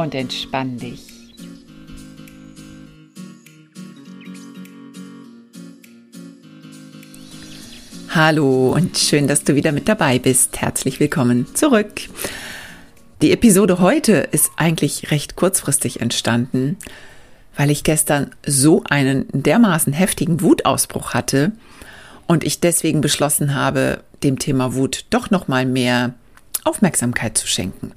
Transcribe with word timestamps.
Und 0.00 0.14
entspann 0.14 0.78
dich. 0.78 1.02
Hallo 8.08 8.72
und 8.72 8.96
schön, 8.96 9.28
dass 9.28 9.44
du 9.44 9.56
wieder 9.56 9.72
mit 9.72 9.90
dabei 9.90 10.18
bist. 10.18 10.58
Herzlich 10.58 11.00
willkommen 11.00 11.54
zurück. 11.54 12.00
Die 13.20 13.30
Episode 13.30 13.80
heute 13.80 14.12
ist 14.32 14.52
eigentlich 14.56 15.10
recht 15.10 15.36
kurzfristig 15.36 16.00
entstanden, 16.00 16.78
weil 17.54 17.68
ich 17.68 17.84
gestern 17.84 18.30
so 18.46 18.82
einen 18.88 19.26
dermaßen 19.32 19.92
heftigen 19.92 20.40
Wutausbruch 20.40 21.12
hatte 21.12 21.52
und 22.26 22.42
ich 22.42 22.60
deswegen 22.60 23.02
beschlossen 23.02 23.54
habe, 23.54 24.02
dem 24.22 24.38
Thema 24.38 24.72
Wut 24.72 25.04
doch 25.10 25.28
noch 25.28 25.46
mal 25.46 25.66
mehr 25.66 26.14
Aufmerksamkeit 26.64 27.36
zu 27.36 27.46
schenken. 27.46 27.92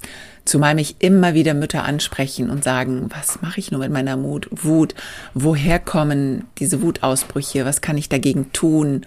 Zumal 0.46 0.76
mich 0.76 0.98
immer 1.00 1.34
wieder 1.34 1.54
Mütter 1.54 1.86
ansprechen 1.86 2.50
und 2.50 2.64
sagen, 2.64 3.10
was 3.10 3.42
mache 3.42 3.60
ich 3.60 3.72
nur 3.72 3.80
mit 3.80 3.92
meiner 3.92 4.18
Mut, 4.18 4.48
Wut? 4.52 4.94
Woher 5.34 5.80
kommen 5.80 6.46
diese 6.60 6.82
Wutausbrüche? 6.82 7.66
Was 7.66 7.82
kann 7.82 7.98
ich 7.98 8.10
dagegen 8.10 8.52
tun? 8.52 9.06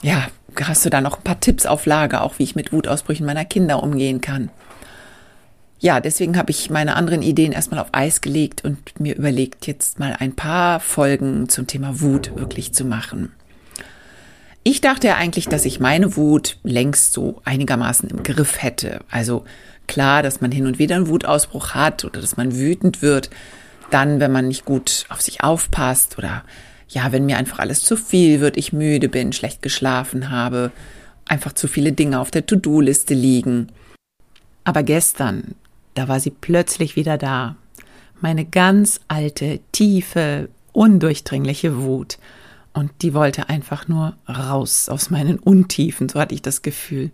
Ja, 0.00 0.28
hast 0.60 0.84
du 0.84 0.90
da 0.90 1.00
noch 1.00 1.18
ein 1.18 1.24
paar 1.24 1.40
Tipps 1.40 1.66
auf 1.66 1.86
Lager, 1.86 2.22
auch 2.22 2.38
wie 2.38 2.44
ich 2.44 2.54
mit 2.54 2.72
Wutausbrüchen 2.72 3.26
meiner 3.26 3.44
Kinder 3.44 3.82
umgehen 3.82 4.20
kann? 4.20 4.50
Ja, 5.80 5.98
deswegen 5.98 6.38
habe 6.38 6.52
ich 6.52 6.70
meine 6.70 6.94
anderen 6.94 7.22
Ideen 7.22 7.50
erstmal 7.50 7.80
auf 7.80 7.88
Eis 7.90 8.20
gelegt 8.20 8.64
und 8.64 9.00
mir 9.00 9.16
überlegt, 9.16 9.66
jetzt 9.66 9.98
mal 9.98 10.14
ein 10.16 10.36
paar 10.36 10.78
Folgen 10.78 11.48
zum 11.48 11.66
Thema 11.66 12.00
Wut 12.00 12.36
wirklich 12.36 12.72
zu 12.72 12.84
machen. 12.84 13.32
Ich 14.64 14.80
dachte 14.80 15.08
ja 15.08 15.16
eigentlich, 15.16 15.48
dass 15.48 15.64
ich 15.64 15.80
meine 15.80 16.16
Wut 16.16 16.58
längst 16.62 17.12
so 17.12 17.40
einigermaßen 17.44 18.08
im 18.08 18.22
Griff 18.22 18.62
hätte. 18.62 19.00
Also 19.10 19.44
klar, 19.88 20.22
dass 20.22 20.40
man 20.40 20.52
hin 20.52 20.66
und 20.66 20.78
wieder 20.78 20.96
einen 20.96 21.08
Wutausbruch 21.08 21.74
hat 21.74 22.04
oder 22.04 22.20
dass 22.20 22.36
man 22.36 22.56
wütend 22.56 23.02
wird, 23.02 23.30
dann, 23.90 24.20
wenn 24.20 24.30
man 24.32 24.48
nicht 24.48 24.64
gut 24.64 25.04
auf 25.08 25.20
sich 25.20 25.42
aufpasst 25.42 26.16
oder 26.16 26.44
ja, 26.88 27.10
wenn 27.10 27.26
mir 27.26 27.38
einfach 27.38 27.58
alles 27.58 27.82
zu 27.82 27.96
viel 27.96 28.40
wird, 28.40 28.56
ich 28.56 28.72
müde 28.72 29.08
bin, 29.08 29.32
schlecht 29.32 29.62
geschlafen 29.62 30.30
habe, 30.30 30.70
einfach 31.24 31.52
zu 31.52 31.66
viele 31.66 31.92
Dinge 31.92 32.20
auf 32.20 32.30
der 32.30 32.46
To-Do-Liste 32.46 33.14
liegen. 33.14 33.68
Aber 34.64 34.82
gestern, 34.82 35.54
da 35.94 36.08
war 36.08 36.20
sie 36.20 36.30
plötzlich 36.30 36.94
wieder 36.94 37.18
da. 37.18 37.56
Meine 38.20 38.44
ganz 38.44 39.00
alte, 39.08 39.58
tiefe, 39.72 40.48
undurchdringliche 40.72 41.82
Wut. 41.82 42.18
Und 42.72 42.90
die 43.02 43.14
wollte 43.14 43.48
einfach 43.48 43.88
nur 43.88 44.16
raus 44.28 44.88
aus 44.88 45.10
meinen 45.10 45.38
Untiefen, 45.38 46.08
so 46.08 46.18
hatte 46.18 46.34
ich 46.34 46.42
das 46.42 46.62
Gefühl. 46.62 47.10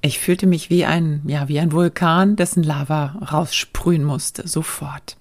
Ich 0.00 0.18
fühlte 0.18 0.46
mich 0.46 0.70
wie 0.70 0.84
ein, 0.84 1.22
ja, 1.26 1.48
wie 1.48 1.58
ein 1.58 1.72
Vulkan, 1.72 2.36
dessen 2.36 2.62
Lava 2.62 3.16
raussprühen 3.30 4.04
musste, 4.04 4.46
sofort. 4.46 5.16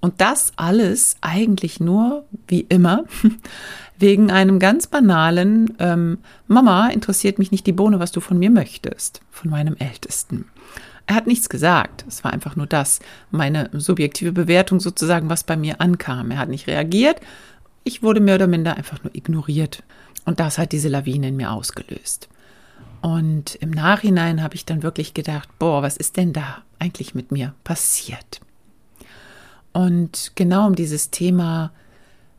Und 0.00 0.20
das 0.20 0.52
alles 0.56 1.16
eigentlich 1.20 1.80
nur, 1.80 2.24
wie 2.48 2.60
immer, 2.68 3.04
wegen 3.98 4.30
einem 4.30 4.58
ganz 4.58 4.86
banalen, 4.86 5.74
ähm, 5.78 6.18
Mama, 6.48 6.88
interessiert 6.88 7.38
mich 7.38 7.52
nicht 7.52 7.66
die 7.66 7.72
Bohne, 7.72 8.00
was 8.00 8.10
du 8.10 8.20
von 8.20 8.38
mir 8.38 8.50
möchtest, 8.50 9.20
von 9.30 9.50
meinem 9.50 9.76
Ältesten. 9.76 10.46
Er 11.06 11.16
hat 11.16 11.26
nichts 11.26 11.48
gesagt. 11.48 12.04
Es 12.08 12.24
war 12.24 12.32
einfach 12.32 12.56
nur 12.56 12.66
das, 12.66 13.00
meine 13.30 13.70
subjektive 13.72 14.32
Bewertung 14.32 14.80
sozusagen, 14.80 15.28
was 15.28 15.44
bei 15.44 15.56
mir 15.56 15.80
ankam. 15.80 16.30
Er 16.30 16.38
hat 16.38 16.48
nicht 16.48 16.66
reagiert. 16.66 17.20
Ich 17.84 18.02
wurde 18.02 18.20
mehr 18.20 18.36
oder 18.36 18.46
minder 18.46 18.76
einfach 18.76 19.02
nur 19.02 19.14
ignoriert. 19.14 19.82
Und 20.24 20.40
das 20.40 20.58
hat 20.58 20.72
diese 20.72 20.88
Lawine 20.88 21.28
in 21.28 21.36
mir 21.36 21.52
ausgelöst. 21.52 22.28
Und 23.00 23.56
im 23.56 23.70
Nachhinein 23.70 24.42
habe 24.42 24.54
ich 24.54 24.64
dann 24.64 24.84
wirklich 24.84 25.12
gedacht, 25.14 25.48
boah, 25.58 25.82
was 25.82 25.96
ist 25.96 26.16
denn 26.16 26.32
da 26.32 26.62
eigentlich 26.78 27.14
mit 27.14 27.32
mir 27.32 27.54
passiert? 27.64 28.40
Und 29.72 30.32
genau 30.36 30.66
um 30.68 30.74
dieses 30.76 31.10
Thema, 31.10 31.72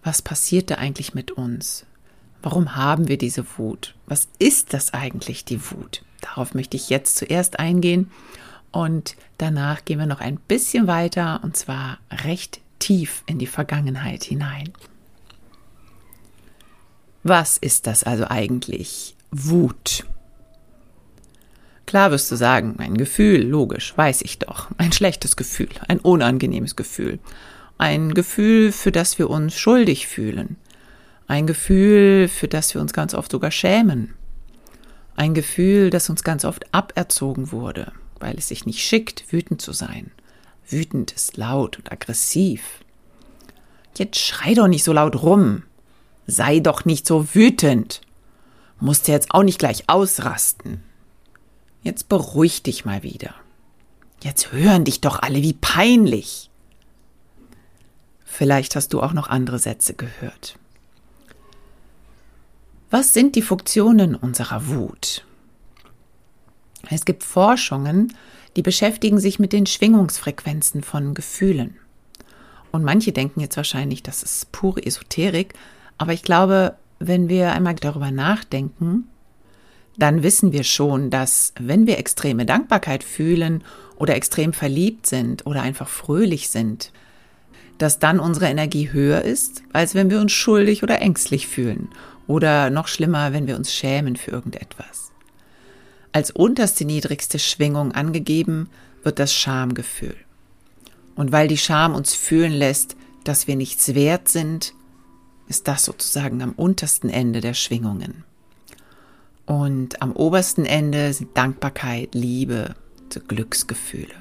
was 0.04 0.22
passierte 0.22 0.78
eigentlich 0.78 1.14
mit 1.14 1.32
uns? 1.32 1.86
Warum 2.42 2.76
haben 2.76 3.08
wir 3.08 3.18
diese 3.18 3.46
Wut? 3.58 3.96
Was 4.06 4.28
ist 4.40 4.74
das 4.74 4.94
eigentlich, 4.94 5.44
die 5.44 5.72
Wut? 5.72 6.04
Darauf 6.22 6.54
möchte 6.54 6.78
ich 6.78 6.90
jetzt 6.90 7.18
zuerst 7.18 7.60
eingehen 7.60 8.12
und 8.72 9.16
danach 9.38 9.84
gehen 9.84 10.00
wir 10.00 10.06
noch 10.06 10.22
ein 10.22 10.38
bisschen 10.38 10.88
weiter 10.88 11.42
und 11.44 11.58
zwar 11.58 12.00
recht 12.10 12.62
tief 12.80 13.24
in 13.26 13.40
die 13.40 13.48
Vergangenheit 13.48 14.24
hinein. 14.24 14.72
Was 17.24 17.58
ist 17.58 17.88
das 17.88 18.04
also 18.04 18.26
eigentlich? 18.28 19.16
Wut. 19.32 20.06
Klar 21.86 22.12
wirst 22.12 22.32
du 22.32 22.36
sagen, 22.36 22.76
ein 22.80 22.98
Gefühl, 22.98 23.42
logisch, 23.42 23.94
weiß 23.96 24.22
ich 24.22 24.40
doch. 24.40 24.70
Ein 24.78 24.92
schlechtes 24.92 25.36
Gefühl, 25.36 25.70
ein 25.88 26.00
unangenehmes 26.00 26.76
Gefühl. 26.76 27.20
Ein 27.78 28.14
Gefühl, 28.14 28.72
für 28.72 28.92
das 28.92 29.18
wir 29.20 29.30
uns 29.30 29.56
schuldig 29.56 30.08
fühlen. 30.08 30.58
Ein 31.28 31.48
Gefühl, 31.48 32.28
für 32.28 32.48
das 32.48 32.74
wir 32.74 32.82
uns 32.82 32.94
ganz 32.94 33.14
oft 33.14 33.32
sogar 33.32 33.52
schämen. 33.52 34.14
Ein 35.16 35.34
Gefühl, 35.34 35.90
das 35.90 36.10
uns 36.10 36.24
ganz 36.24 36.46
oft 36.46 36.74
aberzogen 36.74 37.52
wurde 37.52 37.92
weil 38.24 38.38
es 38.38 38.48
sich 38.48 38.66
nicht 38.66 38.80
schickt, 38.80 39.32
wütend 39.34 39.62
zu 39.62 39.74
sein. 39.74 40.12
Wütend 40.66 41.12
ist 41.12 41.36
laut 41.36 41.78
und 41.78 41.92
aggressiv. 41.92 42.80
Jetzt 43.98 44.18
schrei 44.18 44.54
doch 44.54 44.70
nicht 44.70 44.86
so 44.86 44.94
laut 44.94 45.22
rum. 45.22 45.64
Sei 46.28 46.60
doch 46.60 46.86
nicht 46.86 47.06
so 47.06 47.34
wütend. 47.34 48.02
Musst 48.80 49.08
jetzt 49.08 49.32
auch 49.32 49.44
nicht 49.44 49.60
gleich 49.60 49.90
ausrasten. 49.90 50.84
Jetzt 51.84 52.10
beruhig 52.10 52.64
dich 52.64 52.86
mal 52.86 53.04
wieder. 53.04 53.36
Jetzt 54.22 54.52
hören 54.52 54.86
dich 54.86 55.02
doch 55.02 55.22
alle 55.22 55.42
wie 55.42 55.54
peinlich. 55.54 56.50
Vielleicht 58.24 58.76
hast 58.76 58.94
du 58.94 59.02
auch 59.02 59.14
noch 59.14 59.28
andere 59.28 59.60
Sätze 59.60 59.94
gehört. 59.94 60.58
Was 62.90 63.14
sind 63.14 63.36
die 63.36 63.42
Funktionen 63.42 64.16
unserer 64.16 64.68
Wut? 64.68 65.26
Es 66.90 67.06
gibt 67.06 67.24
Forschungen, 67.24 68.14
die 68.56 68.62
beschäftigen 68.62 69.20
sich 69.20 69.40
mit 69.40 69.54
den 69.54 69.66
Schwingungsfrequenzen 69.66 70.84
von 70.84 71.14
Gefühlen. 71.14 71.78
Und 72.72 72.84
manche 72.84 73.12
denken 73.12 73.40
jetzt 73.40 73.58
wahrscheinlich, 73.58 74.04
das 74.04 74.24
ist 74.24 74.52
pure 74.52 74.86
Esoterik, 74.86 75.54
aber 75.98 76.14
ich 76.14 76.24
glaube, 76.24 76.76
wenn 77.00 77.30
wir 77.30 77.52
einmal 77.52 77.76
darüber 77.76 78.12
nachdenken, 78.12 79.08
dann 79.98 80.24
wissen 80.24 80.52
wir 80.52 80.64
schon, 80.64 81.10
dass 81.10 81.54
wenn 81.60 81.86
wir 81.86 81.98
extreme 81.98 82.46
Dankbarkeit 82.46 83.04
fühlen 83.04 83.64
oder 83.98 84.16
extrem 84.16 84.54
verliebt 84.54 85.06
sind 85.06 85.46
oder 85.46 85.62
einfach 85.62 85.88
fröhlich 85.88 86.50
sind, 86.50 86.92
dass 87.78 88.00
dann 88.00 88.20
unsere 88.20 88.48
Energie 88.48 88.92
höher 88.92 89.22
ist, 89.22 89.64
als 89.74 89.94
wenn 89.96 90.10
wir 90.10 90.20
uns 90.20 90.32
schuldig 90.32 90.84
oder 90.84 91.02
ängstlich 91.02 91.48
fühlen 91.48 91.90
oder 92.28 92.70
noch 92.70 92.88
schlimmer, 92.88 93.34
wenn 93.34 93.48
wir 93.48 93.56
uns 93.56 93.74
schämen 93.74 94.16
für 94.16 94.32
irgendetwas. 94.32 95.12
Als 96.12 96.32
unterste 96.32 96.86
niedrigste 96.86 97.40
Schwingung 97.40 97.92
angegeben 97.92 98.70
wird 99.04 99.20
das 99.20 99.34
Schamgefühl. 99.34 100.16
Und 101.16 101.32
weil 101.32 101.48
die 101.48 101.58
Scham 101.58 101.96
uns 101.96 102.14
fühlen 102.16 102.54
lässt, 102.54 102.96
dass 103.24 103.48
wir 103.48 103.56
nichts 103.56 103.94
wert 103.94 104.30
sind, 104.30 104.74
ist 105.48 105.68
das 105.68 105.86
sozusagen 105.86 106.42
am 106.42 106.54
untersten 106.54 107.10
Ende 107.10 107.42
der 107.42 107.54
Schwingungen. 107.54 108.24
Und 109.46 110.02
am 110.02 110.14
obersten 110.14 110.66
Ende 110.66 111.14
sind 111.14 111.38
Dankbarkeit, 111.38 112.16
Liebe, 112.16 112.76
Glücksgefühle. 113.28 114.16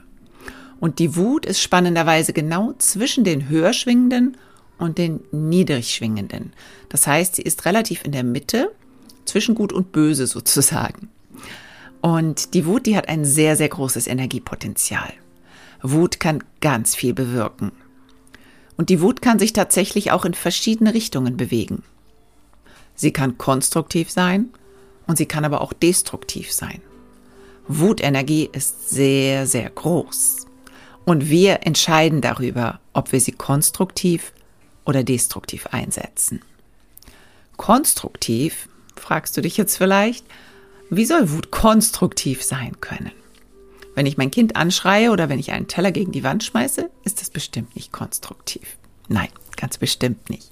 Und 0.81 0.99
die 0.99 1.15
Wut 1.17 1.47
ist 1.47 1.61
spannenderweise 1.61 2.33
genau 2.33 2.75
zwischen 2.79 3.23
den 3.23 3.49
höher 3.49 3.73
schwingenden 3.73 4.37
und 4.79 4.99
den 4.99 5.21
niedrig 5.31 5.95
schwingenden. 5.95 6.53
Das 6.89 7.07
heißt, 7.07 7.37
sie 7.37 7.43
ist 7.43 7.65
relativ 7.65 8.05
in 8.05 8.13
der 8.13 8.25
Mitte 8.25 8.73
zwischen 9.25 9.55
Gut 9.55 9.73
und 9.73 9.93
Böse 9.93 10.27
sozusagen. 10.27 11.09
Und 12.01 12.55
die 12.55 12.67
Wut, 12.67 12.87
die 12.87 12.97
hat 12.97 13.09
ein 13.09 13.25
sehr, 13.25 13.57
sehr 13.57 13.69
großes 13.69 14.09
Energiepotenzial. 14.09 15.13
Wut 15.83 16.19
kann 16.19 16.43
ganz 16.61 16.97
viel 16.97 17.15
bewirken. 17.15 17.71
Und 18.83 18.91
die 18.91 19.01
Wut 19.01 19.23
kann 19.23 19.39
sich 19.39 19.53
tatsächlich 19.53 20.11
auch 20.11 20.25
in 20.25 20.35
verschiedene 20.35 20.93
Richtungen 20.93 21.37
bewegen. 21.37 21.85
Sie 22.97 23.13
kann 23.13 23.39
konstruktiv 23.39 24.11
sein 24.11 24.49
und 25.07 25.17
sie 25.17 25.27
kann 25.27 25.45
aber 25.45 25.61
auch 25.61 25.73
destruktiv 25.73 26.53
sein. 26.53 26.83
Wutenergie 27.69 28.51
ist 28.53 28.91
sehr, 28.91 29.47
sehr 29.47 29.71
groß. 29.71 30.49
Und 31.05 31.31
wir 31.31 31.65
entscheiden 31.65 32.23
darüber, 32.23 32.81
ob 32.93 33.13
wir 33.13 33.21
sie 33.21 33.31
konstruktiv 33.31 34.33
oder 34.85 35.05
destruktiv 35.05 35.69
einsetzen. 35.69 36.41
Konstruktiv, 37.57 38.69
fragst 38.97 39.37
du 39.37 39.43
dich 39.43 39.57
jetzt 39.57 39.77
vielleicht, 39.77 40.27
wie 40.91 41.05
soll 41.05 41.31
Wut 41.31 41.53
konstruktiv 41.53 42.43
sein 42.43 42.81
können? 42.81 43.13
Wenn 43.95 44.07
ich 44.07 44.17
mein 44.17 44.31
Kind 44.31 44.57
anschreie 44.57 45.11
oder 45.11 45.29
wenn 45.29 45.39
ich 45.39 45.53
einen 45.53 45.69
Teller 45.69 45.93
gegen 45.93 46.13
die 46.13 46.25
Wand 46.25 46.45
schmeiße, 46.45 46.91
ist 47.05 47.21
das 47.21 47.31
bestimmt 47.31 47.77
nicht 47.77 47.93
konstruktiv. 47.93 48.77
Nein, 49.09 49.29
ganz 49.57 49.79
bestimmt 49.79 50.31
nicht. 50.31 50.51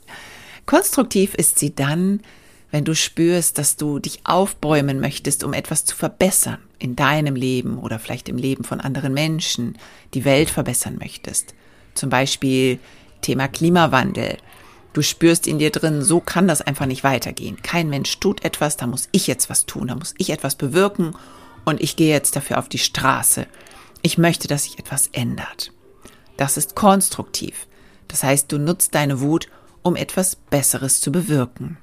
Konstruktiv 0.66 1.34
ist 1.34 1.58
sie 1.58 1.74
dann, 1.74 2.20
wenn 2.70 2.84
du 2.84 2.94
spürst, 2.94 3.58
dass 3.58 3.76
du 3.76 3.98
dich 3.98 4.20
aufbäumen 4.24 5.00
möchtest, 5.00 5.42
um 5.42 5.52
etwas 5.52 5.84
zu 5.84 5.96
verbessern 5.96 6.58
in 6.78 6.96
deinem 6.96 7.34
Leben 7.34 7.78
oder 7.78 7.98
vielleicht 7.98 8.28
im 8.28 8.36
Leben 8.36 8.64
von 8.64 8.80
anderen 8.80 9.12
Menschen, 9.12 9.76
die 10.14 10.24
Welt 10.24 10.50
verbessern 10.50 10.96
möchtest. 10.98 11.54
Zum 11.94 12.10
Beispiel 12.10 12.78
Thema 13.22 13.48
Klimawandel. 13.48 14.36
Du 14.92 15.02
spürst 15.02 15.46
in 15.46 15.58
dir 15.58 15.70
drin, 15.70 16.02
so 16.02 16.20
kann 16.20 16.48
das 16.48 16.62
einfach 16.62 16.86
nicht 16.86 17.04
weitergehen. 17.04 17.60
Kein 17.62 17.88
Mensch 17.88 18.18
tut 18.20 18.44
etwas, 18.44 18.76
da 18.76 18.86
muss 18.86 19.08
ich 19.12 19.26
jetzt 19.26 19.50
was 19.50 19.66
tun, 19.66 19.88
da 19.88 19.94
muss 19.94 20.14
ich 20.18 20.30
etwas 20.30 20.56
bewirken 20.56 21.14
und 21.64 21.80
ich 21.80 21.96
gehe 21.96 22.12
jetzt 22.12 22.36
dafür 22.36 22.58
auf 22.58 22.68
die 22.68 22.78
Straße. 22.78 23.46
Ich 24.02 24.18
möchte, 24.18 24.48
dass 24.48 24.64
sich 24.64 24.78
etwas 24.78 25.08
ändert. 25.12 25.72
Das 26.36 26.56
ist 26.56 26.74
konstruktiv. 26.74 27.66
Das 28.08 28.22
heißt, 28.22 28.50
du 28.50 28.58
nutzt 28.58 28.94
deine 28.94 29.20
Wut, 29.20 29.48
um 29.82 29.96
etwas 29.96 30.36
Besseres 30.36 31.00
zu 31.00 31.12
bewirken. 31.12 31.78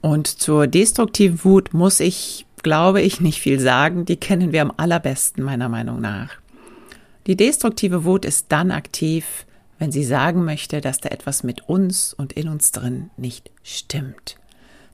Und 0.00 0.26
zur 0.26 0.66
destruktiven 0.66 1.44
Wut 1.44 1.74
muss 1.74 2.00
ich, 2.00 2.46
glaube 2.62 3.02
ich, 3.02 3.20
nicht 3.20 3.40
viel 3.40 3.60
sagen. 3.60 4.04
Die 4.04 4.16
kennen 4.16 4.52
wir 4.52 4.62
am 4.62 4.72
allerbesten, 4.76 5.44
meiner 5.44 5.68
Meinung 5.68 6.00
nach. 6.00 6.30
Die 7.26 7.36
destruktive 7.36 8.04
Wut 8.04 8.24
ist 8.24 8.46
dann 8.48 8.70
aktiv, 8.70 9.46
wenn 9.78 9.92
sie 9.92 10.04
sagen 10.04 10.44
möchte, 10.44 10.80
dass 10.80 10.98
da 10.98 11.08
etwas 11.08 11.42
mit 11.42 11.68
uns 11.68 12.14
und 12.14 12.32
in 12.32 12.48
uns 12.48 12.72
drin 12.72 13.10
nicht 13.16 13.50
stimmt, 13.62 14.36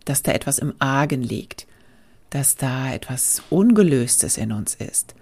dass 0.04 0.22
da 0.22 0.32
etwas 0.32 0.58
im 0.58 0.74
Argen 0.78 1.22
liegt, 1.22 1.66
dass 2.30 2.56
da 2.56 2.92
etwas 2.92 3.42
Ungelöstes 3.50 4.36
in 4.36 4.52
uns 4.52 4.74
ist. 4.74 5.14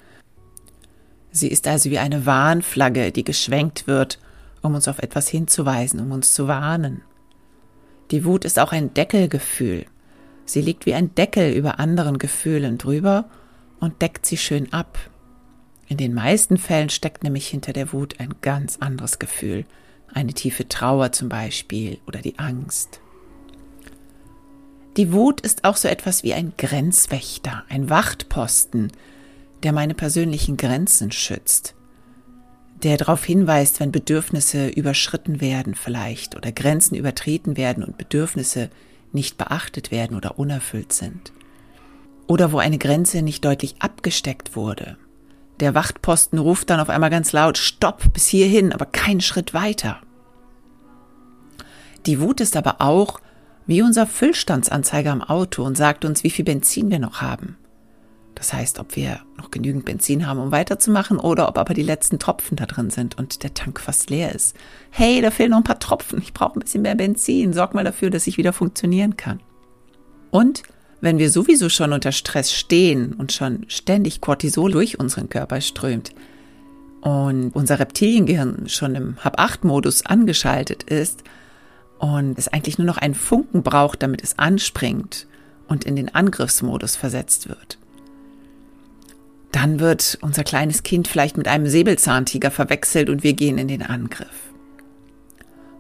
Sie 1.31 1.49
ist 1.49 1.67
also 1.67 1.91
wie 1.91 1.99
eine 1.99 2.27
Warnflagge, 2.27 3.13
die 3.13 3.25
geschwenkt 3.25 3.87
wird, 3.87 4.19
um 4.63 4.75
uns 4.75 4.89
auf 4.89 4.99
etwas 4.99 5.29
hinzuweisen, 5.29 6.01
um 6.01 6.13
uns 6.13 6.33
zu 6.33 6.49
warnen. 6.49 7.03
Die 8.11 8.25
Wut 8.25 8.45
ist 8.45 8.59
auch 8.59 8.73
ein 8.73 8.95
Deckelgefühl. 8.95 9.87
Sie 10.45 10.63
liegt 10.63 10.87
wie 10.87 10.95
ein 10.95 11.15
Deckel 11.15 11.53
über 11.53 11.79
anderen 11.79 12.19
Gefühlen 12.19 12.79
drüber 12.79 13.27
und 13.81 14.01
deckt 14.01 14.27
sie 14.27 14.37
schön 14.37 14.73
ab. 14.73 14.99
In 15.89 15.97
den 15.97 16.15
meisten 16.15 16.57
Fällen 16.57 16.89
steckt 16.89 17.23
nämlich 17.23 17.49
hinter 17.49 17.73
der 17.73 17.93
Wut 17.93 18.19
ein 18.19 18.35
ganz 18.43 18.79
anderes 18.79 19.19
Gefühl, 19.19 19.65
eine 20.13 20.33
tiefe 20.33 20.69
Trauer 20.69 21.13
zum 21.13 21.29
Beispiel 21.29 21.99
oder 22.07 22.21
die 22.21 22.39
Angst. 22.39 23.01
Die 24.97 25.13
Wut 25.13 25.43
ist 25.43 25.65
auch 25.65 25.77
so 25.77 25.89
etwas 25.89 26.23
wie 26.23 26.33
ein 26.33 26.55
Grenzwächter, 26.57 27.65
ein 27.69 27.91
Wachtposten, 27.91 28.91
der 29.63 29.73
meine 29.73 29.95
persönlichen 29.95 30.57
Grenzen 30.57 31.13
schützt, 31.13 31.75
der 32.83 32.97
darauf 32.97 33.23
hinweist, 33.23 33.79
wenn 33.81 33.93
Bedürfnisse 33.93 34.69
überschritten 34.69 35.43
werden 35.43 35.75
vielleicht 35.75 36.35
oder 36.35 36.51
Grenzen 36.51 36.95
übertreten 36.95 37.59
werden 37.59 37.85
und 37.85 37.99
Bedürfnisse 37.99 38.71
nicht 39.13 39.37
beachtet 39.37 39.91
werden 39.91 40.17
oder 40.17 40.39
unerfüllt 40.39 40.95
sind. 40.95 41.33
Oder 42.27 42.51
wo 42.53 42.59
eine 42.59 42.79
Grenze 42.79 43.21
nicht 43.23 43.45
deutlich 43.45 43.77
abgesteckt 43.81 44.57
wurde. 44.57 44.97
Der 45.61 45.75
Wachtposten 45.75 46.39
ruft 46.39 46.71
dann 46.71 46.81
auf 46.81 46.89
einmal 46.89 47.11
ganz 47.11 47.33
laut 47.33 47.59
Stopp 47.59 48.13
bis 48.15 48.27
hierhin, 48.27 48.73
aber 48.73 48.87
keinen 48.87 49.21
Schritt 49.21 49.53
weiter. 49.55 50.01
Die 52.07 52.21
Wut 52.21 52.41
ist 52.41 52.57
aber 52.57 52.81
auch 52.81 53.21
wie 53.67 53.83
unser 53.83 54.07
Füllstandsanzeiger 54.07 55.13
am 55.13 55.23
Auto 55.23 55.65
und 55.65 55.77
sagt 55.77 56.05
uns, 56.05 56.25
wie 56.25 56.31
viel 56.31 56.45
Benzin 56.45 56.91
wir 56.91 56.99
noch 56.99 57.21
haben. 57.21 57.57
Das 58.37 58.53
heißt, 58.53 58.79
ob 58.81 58.97
wir 58.97 59.21
noch 59.39 59.51
genügend 59.51 59.87
Benzin 59.87 60.27
haben, 60.27 60.39
um 60.39 60.53
weiterzumachen, 60.53 61.19
oder 61.19 61.49
ob 61.49 61.57
aber 61.57 61.73
die 61.73 61.83
letzten 61.83 62.19
Tropfen 62.19 62.57
da 62.57 62.67
drin 62.67 62.91
sind 62.91 63.17
und 63.19 63.43
der 63.43 63.55
Tank 63.55 63.81
fast 63.81 64.11
leer 64.11 64.35
ist. 64.35 64.55
Hey, 64.91 65.23
da 65.23 65.31
fehlen 65.31 65.51
noch 65.51 65.59
ein 65.59 65.65
paar 65.65 65.79
Tropfen. 65.79 66.21
Ich 66.21 66.35
brauche 66.35 66.59
ein 66.59 66.61
bisschen 66.61 66.83
mehr 66.83 66.95
Benzin. 66.95 67.55
Sorg 67.55 67.75
mal 67.75 67.83
dafür, 67.83 68.11
dass 68.11 68.27
ich 68.27 68.37
wieder 68.37 68.53
funktionieren 68.53 69.17
kann. 69.17 69.41
Und 70.31 70.63
wenn 71.01 71.19
wir 71.19 71.31
sowieso 71.31 71.71
schon 71.71 71.95
unter 71.95 72.13
Stress 72.13 72.53
stehen 72.53 73.15
und 73.15 73.33
schon 73.33 73.65
ständig 73.69 74.21
Cortisol 74.21 74.71
durch 74.71 74.99
unseren 74.99 75.31
Körper 75.31 75.63
strömt 75.63 76.15
und 77.01 77.53
unser 77.55 77.79
Reptiliengehirn 77.79 78.69
schon 78.69 78.95
im 78.95 79.17
Hab-8-Modus 79.25 80.05
angeschaltet 80.05 80.83
ist, 80.83 81.23
und 81.99 82.39
es 82.39 82.49
eigentlich 82.49 82.79
nur 82.79 82.87
noch 82.87 82.99
einen 82.99 83.15
Funken 83.15 83.63
braucht, 83.63 84.03
damit 84.03 84.23
es 84.23 84.39
anspringt 84.39 85.27
und 85.69 85.85
in 85.85 85.97
den 85.97 86.15
Angriffsmodus 86.15 86.97
versetzt 86.97 87.49
wird. 87.49 87.79
Dann 89.53 89.81
wird 89.81 90.19
unser 90.21 90.45
kleines 90.45 90.83
Kind 90.83 91.09
vielleicht 91.09 91.39
mit 91.39 91.49
einem 91.49 91.67
Säbelzahntiger 91.67 92.51
verwechselt 92.51 93.09
und 93.09 93.23
wir 93.23 93.33
gehen 93.33 93.59
in 93.59 93.69
den 93.69 93.83
Angriff. 93.83 94.29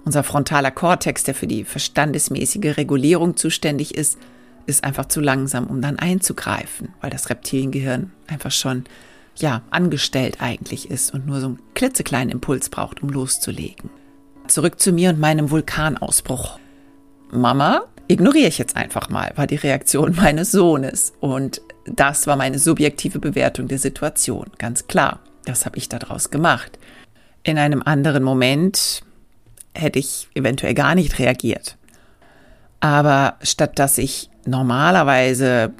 Unser 0.04 0.22
frontaler 0.22 0.70
Kortex, 0.70 1.24
der 1.24 1.34
für 1.34 1.46
die 1.46 1.64
verstandesmäßige 1.64 2.76
Regulierung 2.76 3.36
zuständig 3.36 3.94
ist, 3.94 4.18
ist 4.64 4.84
einfach 4.84 5.06
zu 5.06 5.20
langsam, 5.20 5.66
um 5.66 5.82
dann 5.82 5.98
einzugreifen, 5.98 6.94
weil 7.00 7.10
das 7.10 7.28
Reptiliengehirn 7.28 8.12
einfach 8.26 8.50
schon 8.50 8.84
ja 9.36 9.62
angestellt 9.70 10.38
eigentlich 10.40 10.90
ist 10.90 11.12
und 11.12 11.26
nur 11.26 11.40
so 11.40 11.46
einen 11.48 11.58
klitzekleinen 11.74 12.30
Impuls 12.30 12.68
braucht, 12.68 13.02
um 13.02 13.10
loszulegen. 13.10 13.90
Zurück 14.48 14.81
zu 14.81 14.93
mir 14.93 15.10
und 15.10 15.19
meinem 15.19 15.50
Vulkanausbruch. 15.50 16.58
Mama, 17.31 17.82
ignoriere 18.08 18.48
ich 18.48 18.58
jetzt 18.58 18.76
einfach 18.76 19.08
mal, 19.08 19.32
war 19.37 19.46
die 19.46 19.56
Reaktion 19.56 20.14
meines 20.16 20.52
Sohnes. 20.52 21.12
Und 21.20 21.60
das 21.87 22.26
war 22.26 22.37
meine 22.37 22.58
subjektive 22.58 23.19
Bewertung 23.19 23.69
der 23.69 23.78
Situation. 23.78 24.46
Ganz 24.58 24.87
klar. 24.87 25.20
Das 25.44 25.64
habe 25.64 25.78
ich 25.78 25.88
daraus 25.88 26.31
gemacht. 26.31 26.78
In 27.44 27.58
einem 27.58 27.82
anderen 27.84 28.25
Moment 28.25 29.02
hätte 29.75 29.98
ich 29.98 30.28
eventuell 30.34 30.75
gar 30.75 30.94
nicht 30.94 31.19
reagiert. 31.19 31.76
Aber 32.81 33.37
statt 33.42 33.78
dass 33.78 33.99
ich 33.99 34.28
normalerweise 34.44 35.73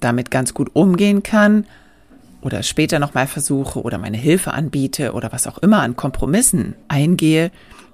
damit 0.00 0.30
ganz 0.30 0.54
gut 0.54 0.70
umgehen 0.74 1.22
kann 1.22 1.66
oder 2.40 2.62
später 2.62 2.98
nochmal 2.98 3.26
versuche 3.26 3.82
oder 3.82 3.98
meine 3.98 4.16
Hilfe 4.16 4.52
anbiete 4.52 5.12
oder 5.12 5.32
was 5.32 5.46
auch 5.46 5.58
immer 5.58 5.82
an 5.82 5.96
Kompromissen 5.96 6.74
eingehe, 6.88 7.50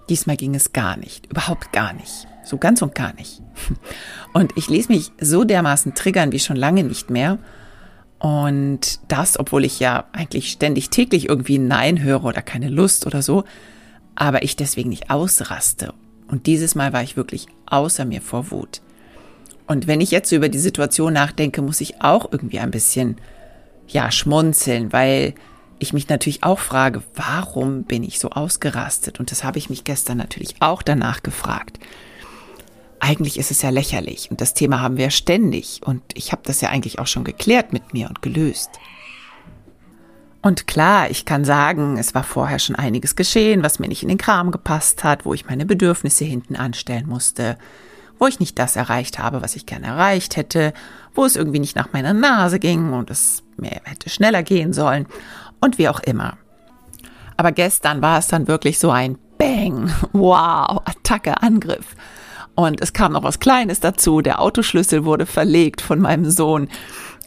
Diesmal 0.08 0.36
ging 0.36 0.54
es 0.54 0.72
gar 0.72 0.96
nicht, 0.96 1.26
überhaupt 1.26 1.72
gar 1.72 1.92
nicht, 1.92 2.26
so 2.44 2.58
ganz 2.58 2.82
und 2.82 2.94
gar 2.94 3.12
nicht. 3.14 3.42
Und 4.32 4.52
ich 4.56 4.68
ließ 4.68 4.88
mich 4.88 5.12
so 5.20 5.44
dermaßen 5.44 5.94
triggern 5.94 6.32
wie 6.32 6.38
schon 6.38 6.56
lange 6.56 6.84
nicht 6.84 7.10
mehr. 7.10 7.38
Und 8.18 9.00
das, 9.08 9.38
obwohl 9.38 9.64
ich 9.64 9.80
ja 9.80 10.04
eigentlich 10.12 10.50
ständig 10.50 10.90
täglich 10.90 11.28
irgendwie 11.28 11.58
Nein 11.58 12.02
höre 12.02 12.24
oder 12.24 12.42
keine 12.42 12.68
Lust 12.68 13.06
oder 13.06 13.22
so, 13.22 13.44
aber 14.14 14.42
ich 14.42 14.56
deswegen 14.56 14.90
nicht 14.90 15.10
ausraste. 15.10 15.92
Und 16.28 16.46
dieses 16.46 16.74
Mal 16.74 16.92
war 16.92 17.02
ich 17.02 17.16
wirklich 17.16 17.46
außer 17.66 18.04
mir 18.04 18.20
vor 18.20 18.50
Wut. 18.50 18.80
Und 19.66 19.86
wenn 19.86 20.00
ich 20.00 20.10
jetzt 20.10 20.30
so 20.30 20.36
über 20.36 20.48
die 20.48 20.58
Situation 20.58 21.12
nachdenke, 21.12 21.60
muss 21.62 21.80
ich 21.80 22.00
auch 22.00 22.30
irgendwie 22.30 22.60
ein 22.60 22.70
bisschen, 22.70 23.16
ja, 23.88 24.10
schmunzeln, 24.10 24.92
weil 24.92 25.34
ich 25.78 25.92
mich 25.92 26.08
natürlich 26.08 26.42
auch 26.42 26.58
frage, 26.58 27.02
warum 27.14 27.84
bin 27.84 28.02
ich 28.02 28.18
so 28.18 28.30
ausgerastet? 28.30 29.20
Und 29.20 29.30
das 29.30 29.44
habe 29.44 29.58
ich 29.58 29.70
mich 29.70 29.84
gestern 29.84 30.18
natürlich 30.18 30.56
auch 30.60 30.82
danach 30.82 31.22
gefragt. 31.22 31.78
Eigentlich 32.98 33.38
ist 33.38 33.50
es 33.50 33.60
ja 33.62 33.70
lächerlich 33.70 34.30
und 34.30 34.40
das 34.40 34.54
Thema 34.54 34.80
haben 34.80 34.96
wir 34.96 35.10
ständig 35.10 35.80
und 35.84 36.02
ich 36.14 36.32
habe 36.32 36.42
das 36.44 36.62
ja 36.62 36.70
eigentlich 36.70 36.98
auch 36.98 37.06
schon 37.06 37.24
geklärt 37.24 37.72
mit 37.72 37.92
mir 37.92 38.08
und 38.08 38.22
gelöst. 38.22 38.70
Und 40.40 40.66
klar, 40.66 41.10
ich 41.10 41.24
kann 41.24 41.44
sagen, 41.44 41.98
es 41.98 42.14
war 42.14 42.22
vorher 42.22 42.58
schon 42.58 42.76
einiges 42.76 43.16
geschehen, 43.16 43.62
was 43.62 43.78
mir 43.78 43.88
nicht 43.88 44.02
in 44.02 44.08
den 44.08 44.18
Kram 44.18 44.50
gepasst 44.50 45.04
hat, 45.04 45.24
wo 45.26 45.34
ich 45.34 45.46
meine 45.46 45.66
Bedürfnisse 45.66 46.24
hinten 46.24 46.56
anstellen 46.56 47.06
musste, 47.06 47.58
wo 48.18 48.26
ich 48.26 48.40
nicht 48.40 48.58
das 48.58 48.76
erreicht 48.76 49.18
habe, 49.18 49.42
was 49.42 49.56
ich 49.56 49.66
gerne 49.66 49.88
erreicht 49.88 50.36
hätte, 50.36 50.72
wo 51.14 51.24
es 51.24 51.36
irgendwie 51.36 51.58
nicht 51.58 51.76
nach 51.76 51.92
meiner 51.92 52.14
Nase 52.14 52.58
ging 52.58 52.92
und 52.92 53.10
es 53.10 53.42
mir 53.56 53.80
hätte 53.84 54.08
schneller 54.08 54.42
gehen 54.42 54.72
sollen 54.72 55.06
und 55.60 55.78
wie 55.78 55.88
auch 55.88 56.00
immer. 56.00 56.36
Aber 57.36 57.52
gestern 57.52 58.02
war 58.02 58.18
es 58.18 58.28
dann 58.28 58.48
wirklich 58.48 58.78
so 58.78 58.90
ein 58.90 59.18
Bang, 59.38 59.90
wow, 60.12 60.82
Attacke, 60.84 61.42
Angriff. 61.42 61.94
Und 62.54 62.80
es 62.80 62.94
kam 62.94 63.12
noch 63.12 63.22
was 63.22 63.38
Kleines 63.38 63.80
dazu. 63.80 64.22
Der 64.22 64.40
Autoschlüssel 64.40 65.04
wurde 65.04 65.26
verlegt 65.26 65.82
von 65.82 66.00
meinem 66.00 66.30
Sohn. 66.30 66.68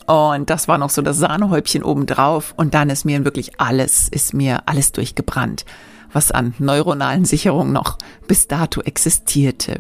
Und 0.07 0.49
das 0.49 0.67
war 0.67 0.79
noch 0.79 0.89
so 0.89 1.03
das 1.03 1.17
Sahnehäubchen 1.17 1.83
obendrauf. 1.83 2.55
Und 2.57 2.73
dann 2.73 2.89
ist 2.89 3.05
mir 3.05 3.23
wirklich 3.25 3.59
alles, 3.59 4.09
ist 4.09 4.33
mir 4.33 4.63
alles 4.65 4.91
durchgebrannt, 4.91 5.65
was 6.11 6.31
an 6.31 6.55
neuronalen 6.57 7.25
Sicherungen 7.25 7.73
noch 7.73 7.99
bis 8.27 8.47
dato 8.47 8.81
existierte. 8.81 9.77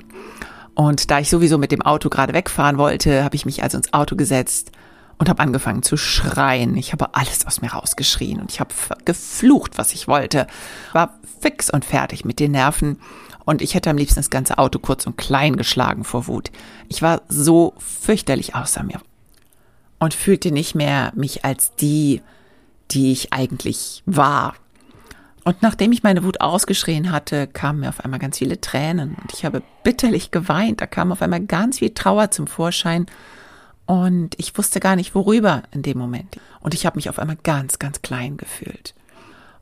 Und 0.75 1.09
da 1.09 1.17
ich 1.17 1.31
sowieso 1.31 1.57
mit 1.57 1.71
dem 1.71 1.81
Auto 1.81 2.09
gerade 2.09 2.33
wegfahren 2.33 2.77
wollte, 2.77 3.23
habe 3.23 3.35
ich 3.35 3.47
mich 3.47 3.63
also 3.63 3.77
ins 3.77 3.91
Auto 3.91 4.15
gesetzt 4.15 4.71
und 5.19 5.29
habe 5.29 5.43
angefangen 5.43 5.83
zu 5.83 5.97
schreien. 5.97 6.75
Ich 6.75 6.93
habe 6.93 7.13
alles 7.13 7.45
aus 7.45 7.61
mir 7.61 7.73
rausgeschrien 7.73 8.39
und 8.39 8.51
ich 8.51 8.59
habe 8.59 8.73
geflucht, 9.05 9.77
was 9.77 9.93
ich 9.93 10.07
wollte. 10.07 10.47
War 10.93 11.19
fix 11.39 11.69
und 11.69 11.85
fertig 11.85 12.25
mit 12.25 12.39
den 12.39 12.51
Nerven 12.51 12.99
und 13.45 13.61
ich 13.61 13.75
hätte 13.75 13.89
am 13.89 13.97
liebsten 13.97 14.19
das 14.19 14.29
ganze 14.29 14.57
Auto 14.57 14.79
kurz 14.79 15.05
und 15.05 15.17
klein 15.17 15.57
geschlagen 15.57 16.03
vor 16.03 16.27
Wut. 16.27 16.51
Ich 16.87 17.01
war 17.01 17.21
so 17.27 17.73
fürchterlich 17.77 18.55
außer 18.55 18.81
mir 18.83 19.01
und 19.99 20.13
fühlte 20.13 20.51
nicht 20.51 20.73
mehr 20.73 21.11
mich 21.15 21.43
als 21.43 21.75
die, 21.75 22.21
die 22.91 23.11
ich 23.11 23.33
eigentlich 23.33 24.01
war. 24.05 24.55
Und 25.43 25.61
nachdem 25.61 25.91
ich 25.91 26.03
meine 26.03 26.23
Wut 26.23 26.41
ausgeschrien 26.41 27.11
hatte, 27.11 27.47
kamen 27.47 27.81
mir 27.81 27.89
auf 27.89 28.03
einmal 28.05 28.19
ganz 28.19 28.37
viele 28.37 28.61
Tränen 28.61 29.15
und 29.21 29.33
ich 29.33 29.45
habe 29.45 29.63
bitterlich 29.83 30.31
geweint. 30.31 30.79
Da 30.79 30.85
kam 30.85 31.11
auf 31.11 31.21
einmal 31.21 31.41
ganz 31.41 31.79
viel 31.79 31.89
Trauer 31.89 32.31
zum 32.31 32.47
Vorschein 32.47 33.05
und 33.89 34.35
ich 34.37 34.55
wusste 34.55 34.79
gar 34.79 34.95
nicht 34.95 35.15
worüber 35.15 35.63
in 35.71 35.81
dem 35.81 35.97
Moment. 35.97 36.39
Und 36.59 36.75
ich 36.75 36.85
habe 36.85 36.97
mich 36.97 37.09
auf 37.09 37.17
einmal 37.17 37.39
ganz, 37.41 37.79
ganz 37.79 38.03
klein 38.03 38.37
gefühlt. 38.37 38.93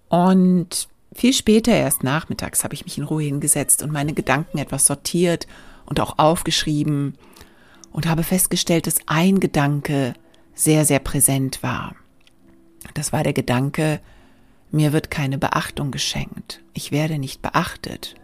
Und 0.09 0.89
viel 1.13 1.31
später, 1.31 1.71
erst 1.71 2.03
nachmittags, 2.03 2.65
habe 2.65 2.73
ich 2.73 2.83
mich 2.83 2.97
in 2.97 3.05
Ruhe 3.05 3.23
hingesetzt 3.23 3.83
und 3.83 3.93
meine 3.93 4.11
Gedanken 4.11 4.57
etwas 4.57 4.85
sortiert 4.85 5.47
und 5.85 6.01
auch 6.01 6.19
aufgeschrieben 6.19 7.17
und 7.93 8.05
habe 8.05 8.23
festgestellt, 8.23 8.85
dass 8.85 8.97
ein 9.05 9.39
Gedanke 9.39 10.13
sehr, 10.53 10.83
sehr 10.83 10.99
präsent 10.99 11.63
war. 11.63 11.95
Das 12.95 13.13
war 13.13 13.23
der 13.23 13.31
Gedanke, 13.31 14.01
mir 14.71 14.91
wird 14.91 15.09
keine 15.09 15.37
Beachtung 15.37 15.89
geschenkt. 15.89 16.61
Ich 16.73 16.91
werde 16.91 17.17
nicht 17.17 17.41
beachtet. 17.41 18.15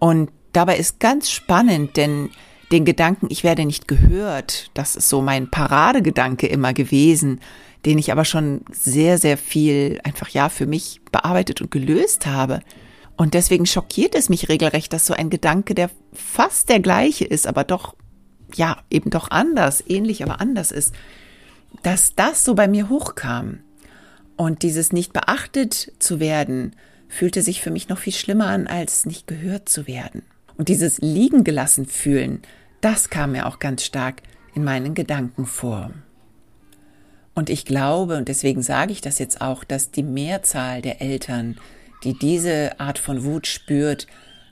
Und 0.00 0.32
dabei 0.50 0.76
ist 0.76 0.98
ganz 0.98 1.30
spannend, 1.30 1.96
denn 1.96 2.30
den 2.72 2.84
Gedanken, 2.84 3.26
ich 3.30 3.44
werde 3.44 3.64
nicht 3.64 3.88
gehört, 3.88 4.70
das 4.74 4.96
ist 4.96 5.08
so 5.08 5.22
mein 5.22 5.50
Paradegedanke 5.50 6.46
immer 6.46 6.72
gewesen, 6.72 7.40
den 7.84 7.98
ich 7.98 8.10
aber 8.12 8.24
schon 8.24 8.62
sehr, 8.72 9.18
sehr 9.18 9.36
viel 9.36 10.00
einfach 10.04 10.28
ja 10.28 10.48
für 10.48 10.66
mich 10.66 11.00
bearbeitet 11.12 11.60
und 11.60 11.70
gelöst 11.70 12.26
habe. 12.26 12.60
Und 13.16 13.34
deswegen 13.34 13.66
schockiert 13.66 14.14
es 14.14 14.28
mich 14.28 14.48
regelrecht, 14.48 14.92
dass 14.92 15.06
so 15.06 15.14
ein 15.14 15.30
Gedanke, 15.30 15.74
der 15.74 15.90
fast 16.12 16.68
der 16.68 16.80
gleiche 16.80 17.24
ist, 17.24 17.46
aber 17.46 17.64
doch, 17.64 17.94
ja, 18.54 18.78
eben 18.90 19.10
doch 19.10 19.30
anders, 19.30 19.84
ähnlich, 19.86 20.22
aber 20.22 20.40
anders 20.40 20.72
ist, 20.72 20.94
dass 21.82 22.14
das 22.14 22.44
so 22.44 22.54
bei 22.54 22.68
mir 22.68 22.88
hochkam. 22.88 23.60
Und 24.36 24.62
dieses 24.62 24.92
nicht 24.92 25.12
beachtet 25.12 25.92
zu 25.98 26.18
werden, 26.18 26.74
fühlte 27.08 27.42
sich 27.42 27.60
für 27.60 27.70
mich 27.70 27.88
noch 27.88 27.98
viel 27.98 28.12
schlimmer 28.12 28.48
an, 28.48 28.66
als 28.66 29.06
nicht 29.06 29.26
gehört 29.28 29.68
zu 29.68 29.86
werden. 29.86 30.22
Und 30.56 30.68
dieses 30.68 30.98
liegen 30.98 31.44
gelassen 31.44 31.86
fühlen, 31.86 32.42
das 32.80 33.10
kam 33.10 33.32
mir 33.32 33.46
auch 33.46 33.58
ganz 33.58 33.82
stark 33.82 34.22
in 34.54 34.64
meinen 34.64 34.94
Gedanken 34.94 35.46
vor. 35.46 35.90
Und 37.34 37.50
ich 37.50 37.64
glaube, 37.64 38.16
und 38.16 38.28
deswegen 38.28 38.62
sage 38.62 38.92
ich 38.92 39.00
das 39.00 39.18
jetzt 39.18 39.40
auch, 39.40 39.64
dass 39.64 39.90
die 39.90 40.04
Mehrzahl 40.04 40.82
der 40.82 41.00
Eltern, 41.00 41.56
die 42.04 42.16
diese 42.16 42.78
Art 42.78 42.98
von 42.98 43.24
Wut 43.24 43.46
spürt, 43.46 44.06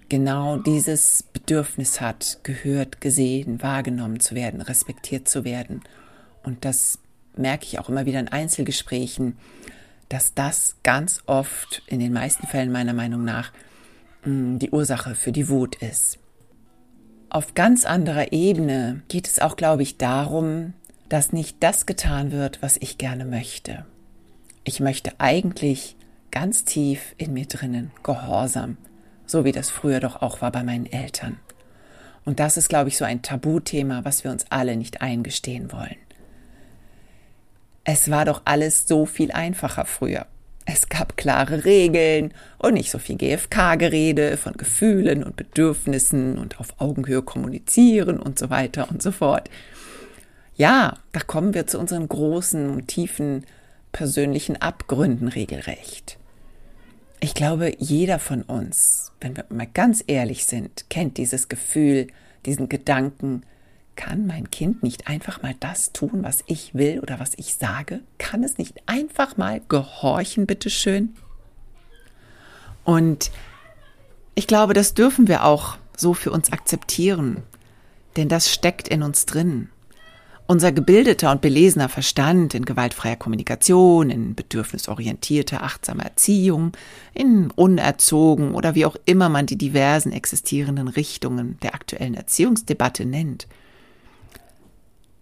genau 0.08 0.56
dieses 0.56 1.22
Bedürfnis 1.32 2.00
hat, 2.00 2.40
gehört, 2.42 3.00
gesehen, 3.00 3.62
wahrgenommen 3.62 4.20
zu 4.20 4.34
werden, 4.34 4.60
respektiert 4.60 5.28
zu 5.28 5.44
werden. 5.44 5.82
Und 6.42 6.64
das 6.64 6.98
merke 7.36 7.64
ich 7.64 7.78
auch 7.78 7.88
immer 7.88 8.04
wieder 8.04 8.20
in 8.20 8.28
Einzelgesprächen, 8.28 9.38
dass 10.08 10.34
das 10.34 10.76
ganz 10.82 11.22
oft, 11.26 11.82
in 11.86 12.00
den 12.00 12.12
meisten 12.12 12.46
Fällen 12.46 12.72
meiner 12.72 12.92
Meinung 12.92 13.24
nach, 13.24 13.52
die 14.24 14.70
Ursache 14.70 15.14
für 15.14 15.32
die 15.32 15.48
Wut 15.48 15.76
ist. 15.76 16.18
Auf 17.28 17.54
ganz 17.54 17.84
anderer 17.84 18.32
Ebene 18.32 19.02
geht 19.08 19.26
es 19.26 19.40
auch, 19.40 19.56
glaube 19.56 19.82
ich, 19.82 19.96
darum, 19.96 20.74
dass 21.08 21.32
nicht 21.32 21.56
das 21.60 21.86
getan 21.86 22.30
wird, 22.30 22.62
was 22.62 22.76
ich 22.78 22.98
gerne 22.98 23.24
möchte. 23.24 23.84
Ich 24.64 24.80
möchte 24.80 25.12
eigentlich 25.18 25.96
ganz 26.30 26.64
tief 26.64 27.14
in 27.18 27.32
mir 27.32 27.46
drinnen 27.46 27.90
Gehorsam, 28.02 28.76
so 29.26 29.44
wie 29.44 29.52
das 29.52 29.70
früher 29.70 29.98
doch 29.98 30.22
auch 30.22 30.40
war 30.40 30.52
bei 30.52 30.62
meinen 30.62 30.86
Eltern. 30.86 31.38
Und 32.24 32.38
das 32.38 32.56
ist, 32.56 32.68
glaube 32.68 32.88
ich, 32.88 32.96
so 32.96 33.04
ein 33.04 33.22
Tabuthema, 33.22 34.04
was 34.04 34.22
wir 34.24 34.30
uns 34.30 34.46
alle 34.50 34.76
nicht 34.76 35.02
eingestehen 35.02 35.72
wollen. 35.72 35.96
Es 37.84 38.10
war 38.10 38.24
doch 38.24 38.42
alles 38.44 38.86
so 38.86 39.06
viel 39.06 39.32
einfacher 39.32 39.84
früher. 39.84 40.26
Es 40.64 40.88
gab 40.88 41.16
klare 41.16 41.64
Regeln 41.64 42.32
und 42.58 42.74
nicht 42.74 42.90
so 42.90 42.98
viel 42.98 43.16
GFK-Gerede 43.16 44.36
von 44.36 44.52
Gefühlen 44.54 45.24
und 45.24 45.36
Bedürfnissen 45.36 46.38
und 46.38 46.60
auf 46.60 46.80
Augenhöhe 46.80 47.22
kommunizieren 47.22 48.20
und 48.20 48.38
so 48.38 48.48
weiter 48.48 48.88
und 48.90 49.02
so 49.02 49.10
fort. 49.10 49.50
Ja, 50.54 50.98
da 51.12 51.20
kommen 51.20 51.54
wir 51.54 51.66
zu 51.66 51.78
unseren 51.78 52.06
großen 52.06 52.70
und 52.70 52.86
tiefen 52.86 53.44
persönlichen 53.90 54.60
Abgründen 54.60 55.28
regelrecht. 55.28 56.18
Ich 57.20 57.34
glaube, 57.34 57.74
jeder 57.78 58.18
von 58.18 58.42
uns, 58.42 59.12
wenn 59.20 59.36
wir 59.36 59.44
mal 59.48 59.68
ganz 59.72 60.02
ehrlich 60.06 60.44
sind, 60.44 60.88
kennt 60.90 61.18
dieses 61.18 61.48
Gefühl, 61.48 62.08
diesen 62.46 62.68
Gedanken, 62.68 63.42
kann 63.96 64.26
mein 64.26 64.50
Kind 64.50 64.82
nicht 64.82 65.06
einfach 65.06 65.42
mal 65.42 65.54
das 65.60 65.92
tun, 65.92 66.22
was 66.22 66.42
ich 66.46 66.74
will 66.74 67.00
oder 67.00 67.20
was 67.20 67.32
ich 67.36 67.54
sage? 67.54 68.00
Kann 68.18 68.42
es 68.42 68.58
nicht 68.58 68.82
einfach 68.86 69.36
mal 69.36 69.60
gehorchen, 69.68 70.46
bitteschön? 70.46 71.14
Und 72.84 73.30
ich 74.34 74.46
glaube, 74.46 74.74
das 74.74 74.94
dürfen 74.94 75.28
wir 75.28 75.44
auch 75.44 75.76
so 75.96 76.14
für 76.14 76.30
uns 76.30 76.52
akzeptieren, 76.52 77.42
denn 78.16 78.28
das 78.28 78.50
steckt 78.50 78.88
in 78.88 79.02
uns 79.02 79.26
drin. 79.26 79.68
Unser 80.46 80.72
gebildeter 80.72 81.30
und 81.30 81.40
belesener 81.40 81.88
Verstand 81.88 82.54
in 82.54 82.64
gewaltfreier 82.64 83.16
Kommunikation, 83.16 84.10
in 84.10 84.34
bedürfnisorientierter, 84.34 85.62
achtsamer 85.62 86.02
Erziehung, 86.02 86.72
in 87.14 87.50
unerzogen 87.52 88.54
oder 88.54 88.74
wie 88.74 88.84
auch 88.84 88.96
immer 89.04 89.28
man 89.28 89.46
die 89.46 89.56
diversen 89.56 90.12
existierenden 90.12 90.88
Richtungen 90.88 91.58
der 91.62 91.74
aktuellen 91.74 92.14
Erziehungsdebatte 92.14 93.06
nennt. 93.06 93.46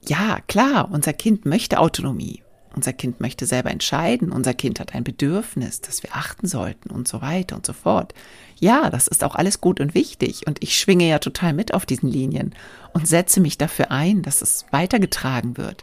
Ja, 0.07 0.39
klar, 0.47 0.91
unser 0.91 1.13
Kind 1.13 1.47
möchte 1.47 1.79
Autonomie. 1.79 2.43
Unser 2.75 2.93
Kind 2.93 3.21
möchte 3.21 3.47
selber 3.47 3.71
entscheiden, 3.71 4.31
unser 4.31 4.55
Kind 4.55 4.79
hat 4.79 4.95
ein 4.95 5.03
Bedürfnis, 5.03 5.81
das 5.81 6.05
wir 6.05 6.15
achten 6.15 6.47
sollten 6.47 6.91
und 6.91 7.09
so 7.09 7.21
weiter 7.21 7.57
und 7.57 7.67
so 7.67 7.73
fort. 7.73 8.15
Ja, 8.61 8.91
das 8.91 9.09
ist 9.09 9.25
auch 9.25 9.35
alles 9.35 9.61
gut 9.61 9.81
und 9.81 9.95
wichtig 9.95 10.47
und 10.47 10.63
ich 10.63 10.79
schwinge 10.79 11.09
ja 11.09 11.19
total 11.19 11.53
mit 11.53 11.75
auf 11.75 11.85
diesen 11.85 12.09
Linien 12.09 12.55
und 12.93 13.09
setze 13.09 13.41
mich 13.41 13.59
dafür 13.59 13.91
ein, 13.91 14.23
dass 14.23 14.41
es 14.41 14.67
weitergetragen 14.71 15.57
wird 15.57 15.83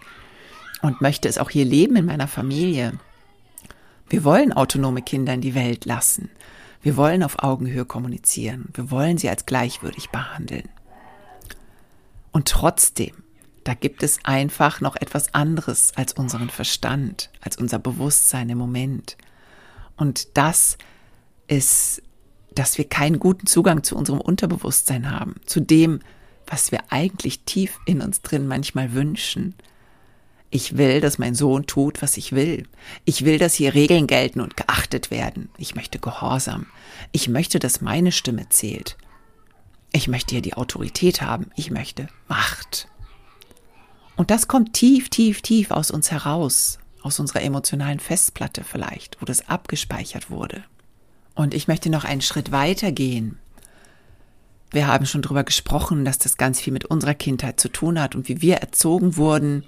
und 0.81 1.01
möchte 1.01 1.27
es 1.27 1.37
auch 1.37 1.49
hier 1.49 1.65
leben 1.65 1.97
in 1.97 2.05
meiner 2.05 2.27
Familie. 2.27 2.93
Wir 4.07 4.23
wollen 4.23 4.53
autonome 4.53 5.01
Kinder 5.01 5.33
in 5.33 5.41
die 5.41 5.55
Welt 5.55 5.83
lassen. 5.83 6.29
Wir 6.81 6.95
wollen 6.95 7.21
auf 7.21 7.43
Augenhöhe 7.43 7.83
kommunizieren. 7.83 8.69
Wir 8.73 8.89
wollen 8.91 9.17
sie 9.17 9.27
als 9.27 9.45
gleichwürdig 9.45 10.09
behandeln. 10.09 10.69
Und 12.31 12.47
trotzdem 12.47 13.11
da 13.67 13.73
gibt 13.73 14.01
es 14.01 14.19
einfach 14.23 14.79
noch 14.79 14.95
etwas 14.95 15.33
anderes 15.33 15.91
als 15.97 16.13
unseren 16.13 16.49
Verstand, 16.49 17.29
als 17.41 17.57
unser 17.57 17.79
Bewusstsein 17.79 18.49
im 18.49 18.57
Moment. 18.57 19.17
Und 19.97 20.37
das 20.37 20.77
ist, 21.47 22.01
dass 22.55 22.77
wir 22.77 22.87
keinen 22.87 23.19
guten 23.19 23.45
Zugang 23.45 23.83
zu 23.83 23.97
unserem 23.97 24.21
Unterbewusstsein 24.21 25.11
haben, 25.11 25.35
zu 25.45 25.59
dem, 25.59 25.99
was 26.45 26.71
wir 26.71 26.79
eigentlich 26.93 27.41
tief 27.41 27.77
in 27.85 28.01
uns 28.01 28.21
drin 28.21 28.47
manchmal 28.47 28.93
wünschen. 28.93 29.53
Ich 30.49 30.77
will, 30.77 31.01
dass 31.01 31.17
mein 31.17 31.35
Sohn 31.35 31.67
tut, 31.67 32.01
was 32.01 32.15
ich 32.15 32.31
will. 32.31 32.63
Ich 33.03 33.25
will, 33.25 33.37
dass 33.37 33.53
hier 33.53 33.73
Regeln 33.73 34.07
gelten 34.07 34.39
und 34.39 34.55
geachtet 34.55 35.11
werden. 35.11 35.49
Ich 35.57 35.75
möchte 35.75 35.99
Gehorsam. 35.99 36.67
Ich 37.11 37.27
möchte, 37.27 37.59
dass 37.59 37.81
meine 37.81 38.13
Stimme 38.13 38.47
zählt. 38.47 38.95
Ich 39.91 40.07
möchte 40.07 40.35
hier 40.35 40.41
die 40.41 40.53
Autorität 40.53 41.21
haben. 41.21 41.51
Ich 41.57 41.69
möchte 41.69 42.07
Macht. 42.29 42.87
Und 44.17 44.31
das 44.31 44.47
kommt 44.47 44.73
tief, 44.73 45.09
tief, 45.09 45.41
tief 45.41 45.71
aus 45.71 45.91
uns 45.91 46.11
heraus, 46.11 46.79
aus 47.03 47.19
unserer 47.19 47.43
emotionalen 47.43 47.99
Festplatte 47.99 48.63
vielleicht, 48.63 49.21
wo 49.21 49.25
das 49.25 49.47
abgespeichert 49.47 50.31
wurde. 50.31 50.63
Und 51.35 51.53
ich 51.53 51.67
möchte 51.67 51.91
noch 51.91 52.03
einen 52.03 52.21
Schritt 52.21 52.51
weiter 52.51 52.91
gehen. 52.91 53.37
Wir 54.71 54.87
haben 54.87 55.05
schon 55.05 55.21
darüber 55.21 55.43
gesprochen, 55.43 56.03
dass 56.03 56.17
das 56.17 56.35
ganz 56.35 56.59
viel 56.59 56.73
mit 56.73 56.85
unserer 56.85 57.13
Kindheit 57.13 57.59
zu 57.59 57.69
tun 57.69 58.01
hat 58.01 58.15
und 58.15 58.27
wie 58.27 58.41
wir 58.41 58.57
erzogen 58.57 59.15
wurden, 59.15 59.63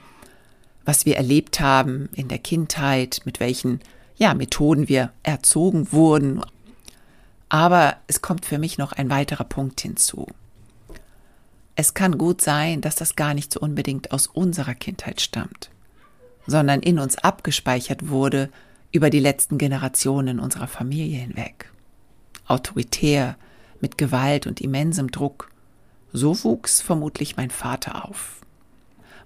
was 0.84 1.06
wir 1.06 1.15
erlebt 1.15 1.60
haben 1.60 2.10
in 2.13 2.27
der 2.27 2.39
Kindheit, 2.39 3.22
mit 3.25 3.39
welchen 3.39 3.79
ja, 4.18 4.34
Methoden 4.34 4.89
wir 4.89 5.13
erzogen 5.22 5.91
wurden. 5.91 6.41
Aber 7.50 7.98
es 8.08 8.22
kommt 8.22 8.46
für 8.46 8.58
mich 8.58 8.79
noch 8.79 8.91
ein 8.94 9.12
weiterer 9.12 9.44
Punkt 9.44 9.79
hinzu. 9.82 10.27
Es 11.79 11.93
kann 11.93 12.17
gut 12.17 12.41
sein, 12.41 12.81
dass 12.81 12.95
das 12.95 13.15
gar 13.15 13.33
nicht 13.33 13.53
so 13.53 13.62
unbedingt 13.62 14.12
aus 14.12 14.27
unserer 14.27 14.75
Kindheit 14.75 15.21
stammt, 15.21 15.69
sondern 16.45 16.81
in 16.81 17.00
uns 17.00 17.17
abgespeichert 17.17 18.09
wurde 18.09 18.50
über 18.91 19.09
die 19.09 19.21
letzten 19.21 19.57
Generationen 19.57 20.41
unserer 20.41 20.67
Familie 20.67 21.19
hinweg. 21.19 21.71
Autoritär, 22.48 23.38
mit 23.79 23.98
Gewalt 23.98 24.45
und 24.45 24.59
immensem 24.59 25.09
Druck. 25.09 25.51
So 26.12 26.43
wuchs 26.43 26.81
vermutlich 26.81 27.38
mein 27.38 27.50
Vater 27.50 28.03
auf. 28.03 28.41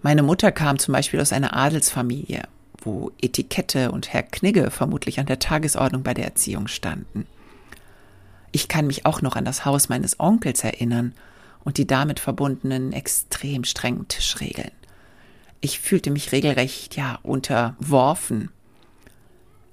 Meine 0.03 0.21
Mutter 0.21 0.51
kam 0.51 0.77
zum 0.77 0.91
Beispiel 0.91 1.21
aus 1.21 1.33
einer 1.33 1.55
Adelsfamilie, 1.55 2.43
wo 2.77 3.09
Etikette 3.19 3.91
und 3.91 4.13
Herr 4.13 4.21
Knigge 4.21 4.69
vermutlich 4.69 5.19
an 5.19 5.25
der 5.25 5.39
Tagesordnung 5.39 6.03
bei 6.03 6.13
der 6.13 6.25
Erziehung 6.25 6.67
standen. 6.67 7.25
Ich 8.51 8.67
kann 8.67 8.85
mich 8.85 9.07
auch 9.07 9.23
noch 9.23 9.35
an 9.35 9.43
das 9.43 9.65
Haus 9.65 9.89
meines 9.89 10.19
Onkels 10.19 10.63
erinnern 10.63 11.15
und 11.63 11.77
die 11.77 11.87
damit 11.87 12.19
verbundenen 12.19 12.93
extrem 12.93 13.63
strengen 13.63 14.07
Tischregeln. 14.07 14.71
Ich 15.61 15.79
fühlte 15.79 16.11
mich 16.11 16.31
regelrecht, 16.31 16.95
ja, 16.97 17.19
unterworfen. 17.23 18.51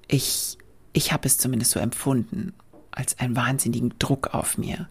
Ich, 0.06 0.56
ich 0.92 1.12
habe 1.12 1.26
es 1.26 1.38
zumindest 1.38 1.72
so 1.72 1.80
empfunden, 1.80 2.52
als 2.90 3.18
einen 3.18 3.36
wahnsinnigen 3.36 3.94
Druck 3.98 4.34
auf 4.34 4.56
mir 4.56 4.88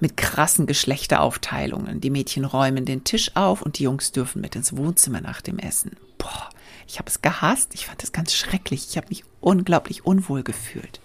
mit 0.00 0.16
krassen 0.16 0.66
Geschlechteraufteilungen. 0.66 2.00
Die 2.00 2.10
Mädchen 2.10 2.44
räumen 2.44 2.86
den 2.86 3.04
Tisch 3.04 3.36
auf 3.36 3.62
und 3.62 3.78
die 3.78 3.84
Jungs 3.84 4.12
dürfen 4.12 4.40
mit 4.40 4.56
ins 4.56 4.76
Wohnzimmer 4.76 5.20
nach 5.20 5.42
dem 5.42 5.58
Essen. 5.58 5.92
Boah, 6.16 6.48
ich 6.86 6.98
habe 6.98 7.08
es 7.08 7.22
gehasst. 7.22 7.74
Ich 7.74 7.86
fand 7.86 8.02
es 8.02 8.12
ganz 8.12 8.34
schrecklich. 8.34 8.86
Ich 8.88 8.96
habe 8.96 9.08
mich 9.10 9.24
unglaublich 9.40 10.04
unwohl 10.06 10.42
gefühlt. 10.42 11.00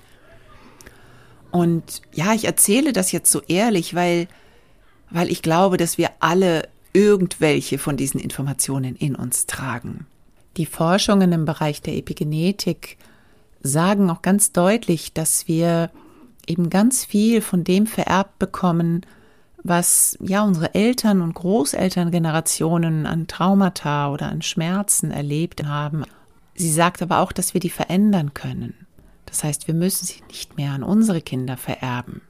Und 1.52 2.02
ja, 2.14 2.34
ich 2.34 2.46
erzähle 2.46 2.94
das 2.94 3.12
jetzt 3.12 3.32
so 3.32 3.42
ehrlich, 3.42 3.94
weil, 3.94 4.28
weil 5.10 5.32
ich 5.32 5.42
glaube, 5.42 5.78
dass 5.78 5.98
wir 5.98 6.10
alle 6.20 6.68
irgendwelche 6.94 7.78
von 7.78 7.98
diesen 7.98 8.20
Informationen 8.20 8.96
in 8.96 9.16
uns 9.16 9.46
tragen. 9.46 10.08
Die 10.58 10.66
Forschungen 10.66 11.32
im 11.34 11.46
Bereich 11.46 11.82
der 11.82 11.96
Epigenetik 11.96 12.98
sagen 13.62 14.10
auch 14.10 14.22
ganz 14.22 14.52
deutlich, 14.52 15.14
dass 15.14 15.48
wir 15.48 15.92
eben 16.48 16.70
ganz 16.70 17.04
viel 17.04 17.42
von 17.42 17.64
dem 17.64 17.88
vererbt 17.88 18.40
bekommen, 18.40 19.06
was 19.64 20.18
ja 20.22 20.44
unsere 20.44 20.76
Eltern 20.76 21.22
und 21.22 21.34
Großelterngenerationen 21.34 23.06
an 23.06 23.28
Traumata 23.28 24.12
oder 24.12 24.30
an 24.30 24.42
Schmerzen 24.44 25.12
erlebt 25.12 25.66
haben. 25.66 26.04
Sie 26.54 26.72
sagt 26.72 27.02
aber 27.02 27.20
auch, 27.20 27.32
dass 27.32 27.54
wir 27.54 27.60
die 27.60 27.72
verändern 27.72 28.34
können. 28.34 28.76
Das 29.26 29.44
heißt, 29.44 29.68
wir 29.68 29.74
müssen 29.74 30.06
sie 30.06 30.22
nicht 30.28 30.56
mehr 30.56 30.72
an 30.72 30.84
unsere 30.84 31.22
Kinder 31.22 31.58
vererben. 31.58 32.22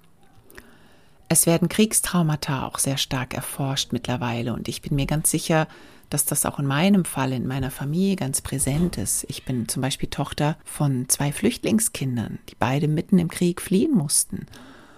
Es 1.28 1.48
werden 1.48 1.70
Kriegstraumata 1.70 2.68
auch 2.68 2.78
sehr 2.78 2.98
stark 2.98 3.34
erforscht 3.34 3.92
mittlerweile 3.92 4.54
und 4.54 4.68
ich 4.68 4.82
bin 4.82 4.96
mir 4.96 5.08
ganz 5.08 5.32
sicher, 5.32 5.68
dass 6.10 6.26
das 6.26 6.46
auch 6.46 6.60
in 6.60 6.68
meinem 6.68 7.04
Fall, 7.04 7.32
in 7.32 7.48
meiner 7.48 7.72
Familie 7.72 8.16
ganz 8.16 8.42
präsent 8.42 8.98
ist. 8.98 9.26
Ich 9.28 9.44
bin 9.44 9.68
zum 9.68 9.82
Beispiel 9.82 10.10
Tochter 10.10 10.56
von 10.64 11.10
zwei 11.10 11.32
Flüchtlingskindern, 11.32 12.38
die 12.50 12.56
beide 12.58 12.88
mitten 12.88 13.18
im 13.18 13.28
Krieg 13.28 13.60
fliehen 13.60 13.94
mussten. 13.96 14.46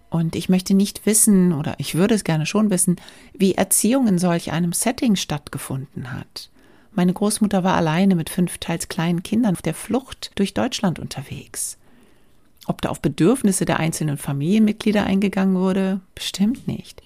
Und 0.10 0.36
ich 0.36 0.50
möchte 0.50 0.74
nicht 0.74 1.06
wissen, 1.06 1.54
oder 1.54 1.76
ich 1.80 1.96
würde 1.96 2.16
es 2.16 2.24
gerne 2.24 2.46
schon 2.46 2.70
wissen, 2.70 2.98
wie 3.34 3.56
Erziehung 3.56 4.08
in 4.08 4.18
solch 4.18 4.52
einem 4.52 4.74
Setting 4.74 5.16
stattgefunden 5.16 6.14
hat. 6.14 6.50
Meine 6.92 7.14
Großmutter 7.14 7.64
war 7.64 7.76
alleine 7.76 8.16
mit 8.16 8.30
fünf 8.30 8.58
teils 8.58 8.88
kleinen 8.88 9.24
Kindern 9.24 9.56
auf 9.56 9.62
der 9.62 9.74
Flucht 9.74 10.32
durch 10.36 10.54
Deutschland 10.54 11.00
unterwegs. 11.00 11.78
Ob 12.68 12.82
da 12.82 12.90
auf 12.90 13.02
Bedürfnisse 13.02 13.66
der 13.66 13.80
einzelnen 13.80 14.18
Familienmitglieder 14.18 15.06
eingegangen 15.06 15.56
wurde? 15.56 16.02
Bestimmt 16.14 16.68
nicht. 16.68 17.02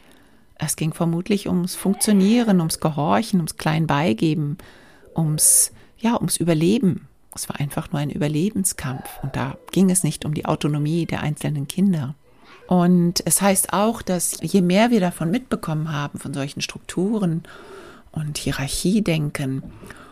Es 0.57 0.75
ging 0.75 0.93
vermutlich 0.93 1.47
ums 1.47 1.75
Funktionieren, 1.75 2.59
ums 2.59 2.79
Gehorchen, 2.79 3.39
ums 3.39 3.57
Kleinbeigeben, 3.57 4.57
ums, 5.15 5.71
ja, 5.99 6.15
ums 6.15 6.37
Überleben. 6.37 7.07
Es 7.33 7.47
war 7.47 7.59
einfach 7.59 7.91
nur 7.91 8.01
ein 8.01 8.09
Überlebenskampf 8.09 9.07
und 9.21 9.35
da 9.35 9.57
ging 9.71 9.89
es 9.89 10.03
nicht 10.03 10.25
um 10.25 10.33
die 10.33 10.45
Autonomie 10.45 11.05
der 11.05 11.21
einzelnen 11.21 11.67
Kinder. 11.67 12.15
Und 12.67 13.23
es 13.25 13.41
heißt 13.41 13.73
auch, 13.73 14.01
dass 14.01 14.37
je 14.41 14.61
mehr 14.61 14.91
wir 14.91 14.99
davon 14.99 15.29
mitbekommen 15.29 15.91
haben, 15.91 16.19
von 16.19 16.33
solchen 16.33 16.61
Strukturen 16.61 17.43
und 18.11 18.37
Hierarchiedenken, 18.37 19.63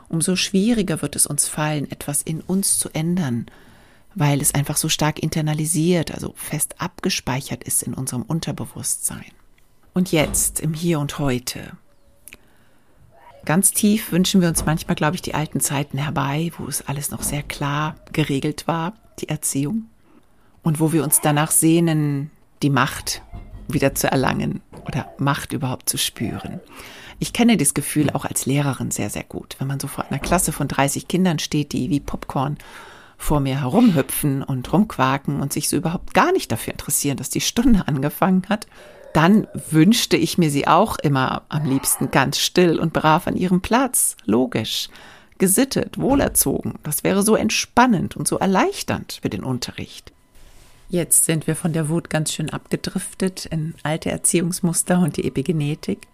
umso 0.10 0.36
schwieriger 0.36 1.02
wird 1.02 1.15
es 1.15 1.26
uns 1.26 1.47
fallen, 1.47 1.89
etwas 1.91 2.21
in 2.21 2.41
uns 2.41 2.78
zu 2.78 2.89
ändern, 2.93 3.47
weil 4.19 4.41
es 4.41 4.53
einfach 4.53 4.77
so 4.77 4.89
stark 4.89 5.19
internalisiert, 5.19 6.12
also 6.13 6.34
fest 6.36 6.75
abgespeichert 6.77 7.63
ist 7.63 7.82
in 7.84 7.93
unserem 7.93 8.21
Unterbewusstsein 8.21 9.32
und 9.93 10.12
jetzt, 10.12 10.60
im 10.60 10.73
Hier 10.73 10.99
und 10.99 11.19
Heute. 11.19 11.73
Ganz 13.45 13.71
tief 13.71 14.12
wünschen 14.12 14.41
wir 14.41 14.49
uns 14.49 14.65
manchmal, 14.65 14.95
glaube 14.95 15.15
ich, 15.15 15.21
die 15.21 15.34
alten 15.34 15.60
Zeiten 15.60 15.97
herbei, 15.97 16.51
wo 16.58 16.67
es 16.67 16.88
alles 16.88 17.12
noch 17.12 17.23
sehr 17.23 17.43
klar 17.43 17.95
geregelt 18.13 18.67
war, 18.67 18.93
die 19.19 19.29
Erziehung. 19.29 19.89
Und 20.62 20.79
wo 20.79 20.91
wir 20.91 21.03
uns 21.03 21.21
danach 21.21 21.51
sehnen, 21.51 22.32
die 22.62 22.69
Macht 22.69 23.23
wieder 23.67 23.95
zu 23.95 24.12
erlangen 24.12 24.62
oder 24.86 25.12
Macht 25.17 25.53
überhaupt 25.53 25.89
zu 25.89 25.97
spüren. 25.97 26.60
Ich 27.19 27.34
kenne 27.34 27.58
das 27.58 27.73
Gefühl 27.73 28.10
auch 28.12 28.25
als 28.25 28.45
Lehrerin 28.45 28.91
sehr, 28.91 29.10
sehr 29.10 29.23
gut, 29.23 29.55
wenn 29.60 29.67
man 29.67 29.79
so 29.79 29.88
vor 29.88 30.05
einer 30.05 30.19
Klasse 30.19 30.51
von 30.51 30.67
30 30.67 31.08
Kindern 31.08 31.39
steht, 31.39 31.71
die 31.73 31.89
wie 31.89 31.99
Popcorn 31.99 32.58
vor 33.19 33.39
mir 33.39 33.62
herumhüpfen 33.62 34.41
und 34.41 34.73
rumquaken 34.73 35.41
und 35.41 35.53
sich 35.53 35.69
so 35.69 35.75
überhaupt 35.77 36.15
gar 36.15 36.32
nicht 36.32 36.51
dafür 36.51 36.73
interessieren, 36.73 37.17
dass 37.17 37.29
die 37.29 37.41
Stunde 37.41 37.84
angefangen 37.88 38.43
hat 38.49 38.65
dann 39.13 39.47
wünschte 39.71 40.17
ich 40.17 40.38
mir 40.38 40.49
sie 40.49 40.67
auch 40.67 40.97
immer 40.99 41.43
am 41.49 41.65
liebsten 41.65 42.12
ganz 42.12 42.38
still 42.38 42.79
und 42.79 42.93
brav 42.93 43.27
an 43.27 43.36
ihrem 43.36 43.62
Platz, 43.62 44.15
logisch, 44.25 44.89
gesittet, 45.38 45.97
wohlerzogen. 45.97 46.75
Das 46.84 47.03
wäre 47.03 47.23
so 47.23 47.36
entspannend 47.36 48.15
und 48.15 48.27
so 48.27 48.38
erleichternd 48.38 49.19
für 49.21 49.29
den 49.29 49.43
Unterricht. 49.43 50.12
Jetzt 50.89 51.25
sind 51.25 51.47
wir 51.47 51.55
von 51.55 51.71
der 51.71 51.89
Wut 51.89 52.10
ganz 52.10 52.34
schön 52.34 52.49
abgedriftet 52.49 53.45
in 53.45 53.75
alte 53.84 54.12
Erziehungsmuster 54.12 54.99
und 54.99 55.17
die 55.17 55.25
Epigenetik. 55.25 56.08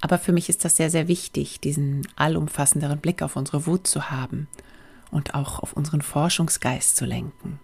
Aber 0.00 0.18
für 0.18 0.32
mich 0.32 0.48
ist 0.48 0.64
das 0.64 0.76
sehr, 0.76 0.90
sehr 0.90 1.08
wichtig, 1.08 1.60
diesen 1.60 2.06
allumfassenderen 2.16 2.98
Blick 2.98 3.22
auf 3.22 3.36
unsere 3.36 3.66
Wut 3.66 3.86
zu 3.86 4.10
haben 4.10 4.48
und 5.14 5.34
auch 5.34 5.60
auf 5.60 5.72
unseren 5.72 6.02
Forschungsgeist 6.02 6.96
zu 6.96 7.04
lenken. 7.04 7.60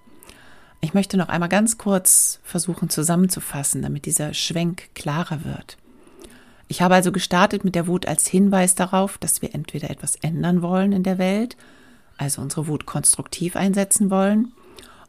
Ich 0.80 0.94
möchte 0.94 1.16
noch 1.16 1.28
einmal 1.28 1.48
ganz 1.48 1.76
kurz 1.76 2.40
versuchen 2.42 2.88
zusammenzufassen, 2.88 3.82
damit 3.82 4.06
dieser 4.06 4.32
Schwenk 4.32 4.94
klarer 4.94 5.44
wird. 5.44 5.76
Ich 6.68 6.80
habe 6.80 6.94
also 6.94 7.12
gestartet 7.12 7.64
mit 7.64 7.74
der 7.74 7.86
Wut 7.86 8.06
als 8.06 8.26
Hinweis 8.28 8.76
darauf, 8.76 9.18
dass 9.18 9.42
wir 9.42 9.54
entweder 9.54 9.90
etwas 9.90 10.14
ändern 10.16 10.62
wollen 10.62 10.92
in 10.92 11.02
der 11.02 11.18
Welt, 11.18 11.56
also 12.16 12.40
unsere 12.40 12.68
Wut 12.68 12.86
konstruktiv 12.86 13.56
einsetzen 13.56 14.10
wollen, 14.10 14.52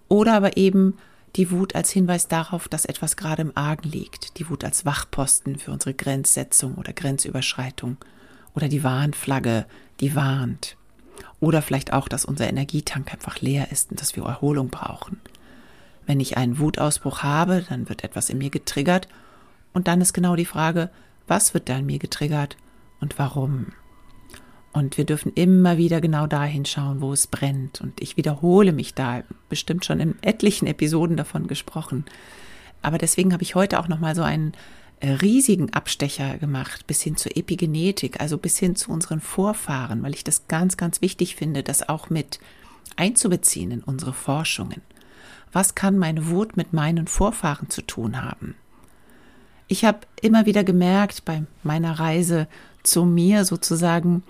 oder 0.09 0.33
aber 0.33 0.57
eben 0.57 0.97
die 1.35 1.51
Wut 1.51 1.75
als 1.75 1.91
Hinweis 1.91 2.27
darauf, 2.27 2.67
dass 2.67 2.85
etwas 2.85 3.15
gerade 3.15 3.43
im 3.43 3.55
Argen 3.55 3.87
liegt, 3.87 4.39
die 4.39 4.49
Wut 4.49 4.65
als 4.65 4.85
Wachposten 4.85 5.57
für 5.57 5.71
unsere 5.71 5.93
Grenzsetzung 5.93 6.75
oder 6.75 6.91
Grenzüberschreitung 6.91 7.97
oder 8.55 8.67
die 8.67 8.83
Warnflagge, 8.83 9.65
die 10.01 10.15
warnt. 10.15 10.75
Oder 11.39 11.61
vielleicht 11.61 11.93
auch, 11.93 12.07
dass 12.07 12.25
unser 12.25 12.47
Energietank 12.47 13.11
einfach 13.13 13.41
leer 13.41 13.71
ist 13.71 13.91
und 13.91 14.01
dass 14.01 14.15
wir 14.15 14.23
Erholung 14.23 14.69
brauchen. 14.69 15.19
Wenn 16.05 16.19
ich 16.19 16.37
einen 16.37 16.59
Wutausbruch 16.59 17.23
habe, 17.23 17.65
dann 17.69 17.89
wird 17.89 18.03
etwas 18.03 18.29
in 18.29 18.37
mir 18.37 18.49
getriggert 18.49 19.07
und 19.73 19.87
dann 19.87 20.01
ist 20.01 20.13
genau 20.13 20.35
die 20.35 20.45
Frage, 20.45 20.89
was 21.27 21.53
wird 21.53 21.69
da 21.69 21.77
in 21.77 21.85
mir 21.85 21.99
getriggert 21.99 22.57
und 22.99 23.17
warum? 23.19 23.67
Und 24.73 24.97
wir 24.97 25.05
dürfen 25.05 25.33
immer 25.33 25.77
wieder 25.77 25.99
genau 25.99 26.27
dahin 26.27 26.65
schauen, 26.65 27.01
wo 27.01 27.11
es 27.11 27.27
brennt. 27.27 27.81
Und 27.81 28.01
ich 28.01 28.15
wiederhole 28.15 28.71
mich 28.71 28.93
da, 28.93 29.23
bestimmt 29.49 29.85
schon 29.85 29.99
in 29.99 30.15
etlichen 30.21 30.65
Episoden 30.65 31.17
davon 31.17 31.47
gesprochen. 31.47 32.05
Aber 32.81 32.97
deswegen 32.97 33.33
habe 33.33 33.43
ich 33.43 33.55
heute 33.55 33.79
auch 33.79 33.89
nochmal 33.89 34.15
so 34.15 34.23
einen 34.23 34.53
riesigen 35.03 35.73
Abstecher 35.73 36.37
gemacht, 36.37 36.85
bis 36.87 37.01
hin 37.01 37.17
zur 37.17 37.35
Epigenetik, 37.35 38.21
also 38.21 38.37
bis 38.37 38.57
hin 38.57 38.75
zu 38.75 38.91
unseren 38.91 39.19
Vorfahren, 39.19 40.03
weil 40.03 40.13
ich 40.13 40.23
das 40.23 40.47
ganz, 40.47 40.77
ganz 40.77 41.01
wichtig 41.01 41.35
finde, 41.35 41.63
das 41.63 41.89
auch 41.89 42.09
mit 42.09 42.39
einzubeziehen 42.95 43.71
in 43.71 43.81
unsere 43.81 44.13
Forschungen. 44.13 44.81
Was 45.51 45.75
kann 45.75 45.97
meine 45.97 46.29
Wut 46.29 46.55
mit 46.55 46.71
meinen 46.73 47.07
Vorfahren 47.07 47.69
zu 47.69 47.81
tun 47.81 48.21
haben? 48.21 48.55
Ich 49.67 49.85
habe 49.85 49.99
immer 50.21 50.45
wieder 50.45 50.63
gemerkt 50.63 51.25
bei 51.25 51.43
meiner 51.63 51.99
Reise 51.99 52.47
zu 52.83 53.05
mir 53.05 53.45
sozusagen, 53.45 54.23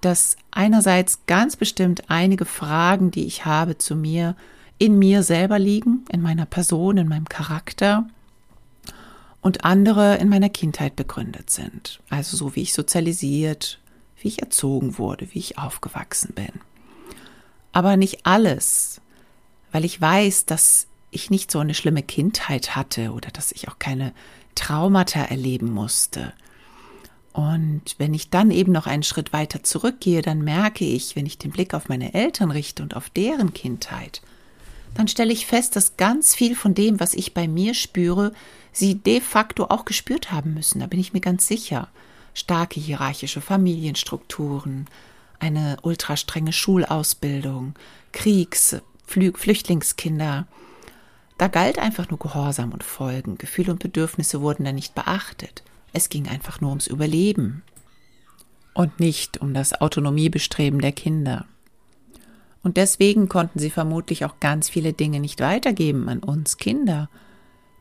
dass 0.00 0.36
einerseits 0.50 1.20
ganz 1.26 1.56
bestimmt 1.56 2.08
einige 2.08 2.44
Fragen, 2.44 3.10
die 3.10 3.26
ich 3.26 3.44
habe 3.44 3.78
zu 3.78 3.96
mir, 3.96 4.36
in 4.78 4.98
mir 4.98 5.22
selber 5.22 5.58
liegen, 5.58 6.04
in 6.12 6.20
meiner 6.22 6.46
Person, 6.46 6.98
in 6.98 7.08
meinem 7.08 7.28
Charakter 7.28 8.06
und 9.46 9.64
andere 9.64 10.16
in 10.16 10.28
meiner 10.28 10.48
Kindheit 10.48 10.96
begründet 10.96 11.50
sind. 11.50 12.00
Also 12.10 12.36
so 12.36 12.54
wie 12.54 12.62
ich 12.62 12.74
sozialisiert, 12.74 13.80
wie 14.20 14.28
ich 14.28 14.42
erzogen 14.42 14.98
wurde, 14.98 15.28
wie 15.32 15.38
ich 15.38 15.58
aufgewachsen 15.58 16.34
bin. 16.34 16.52
Aber 17.72 17.96
nicht 17.96 18.26
alles 18.26 19.00
weil 19.76 19.84
ich 19.84 20.00
weiß, 20.00 20.46
dass 20.46 20.86
ich 21.10 21.28
nicht 21.28 21.50
so 21.50 21.58
eine 21.58 21.74
schlimme 21.74 22.02
Kindheit 22.02 22.76
hatte 22.76 23.12
oder 23.12 23.30
dass 23.30 23.52
ich 23.52 23.68
auch 23.68 23.78
keine 23.78 24.14
Traumata 24.54 25.20
erleben 25.20 25.70
musste. 25.70 26.32
Und 27.34 27.94
wenn 27.98 28.14
ich 28.14 28.30
dann 28.30 28.50
eben 28.50 28.72
noch 28.72 28.86
einen 28.86 29.02
Schritt 29.02 29.34
weiter 29.34 29.62
zurückgehe, 29.62 30.22
dann 30.22 30.40
merke 30.40 30.86
ich, 30.86 31.14
wenn 31.14 31.26
ich 31.26 31.36
den 31.36 31.50
Blick 31.50 31.74
auf 31.74 31.90
meine 31.90 32.14
Eltern 32.14 32.50
richte 32.50 32.82
und 32.82 32.96
auf 32.96 33.10
deren 33.10 33.52
Kindheit, 33.52 34.22
dann 34.94 35.08
stelle 35.08 35.32
ich 35.34 35.44
fest, 35.44 35.76
dass 35.76 35.98
ganz 35.98 36.34
viel 36.34 36.56
von 36.56 36.72
dem, 36.72 36.98
was 36.98 37.12
ich 37.12 37.34
bei 37.34 37.46
mir 37.46 37.74
spüre, 37.74 38.32
sie 38.76 38.96
de 38.96 39.20
facto 39.20 39.64
auch 39.64 39.84
gespürt 39.84 40.32
haben 40.32 40.54
müssen. 40.54 40.80
Da 40.80 40.86
bin 40.86 41.00
ich 41.00 41.12
mir 41.12 41.20
ganz 41.20 41.46
sicher. 41.46 41.88
starke 42.34 42.78
hierarchische 42.78 43.40
Familienstrukturen, 43.40 44.86
eine 45.38 45.78
ultrastrenge 45.82 46.52
Schulausbildung, 46.52 47.74
Kriegs-, 48.12 48.76
Flü 49.06 49.32
Flüchtlingskinder. 49.34 50.46
Da 51.38 51.48
galt 51.48 51.78
einfach 51.78 52.10
nur 52.10 52.18
Gehorsam 52.18 52.72
und 52.72 52.82
Folgen. 52.82 53.38
Gefühle 53.38 53.72
und 53.72 53.82
Bedürfnisse 53.82 54.42
wurden 54.42 54.64
da 54.64 54.72
nicht 54.72 54.94
beachtet. 54.94 55.62
Es 55.92 56.10
ging 56.10 56.28
einfach 56.28 56.60
nur 56.60 56.70
ums 56.70 56.86
Überleben 56.86 57.62
und 58.74 59.00
nicht 59.00 59.40
um 59.40 59.54
das 59.54 59.80
Autonomiebestreben 59.80 60.80
der 60.80 60.92
Kinder. 60.92 61.46
Und 62.62 62.76
deswegen 62.76 63.28
konnten 63.28 63.58
sie 63.58 63.70
vermutlich 63.70 64.26
auch 64.26 64.40
ganz 64.40 64.68
viele 64.68 64.92
Dinge 64.92 65.20
nicht 65.20 65.40
weitergeben 65.40 66.08
an 66.10 66.18
uns 66.18 66.58
Kinder, 66.58 67.08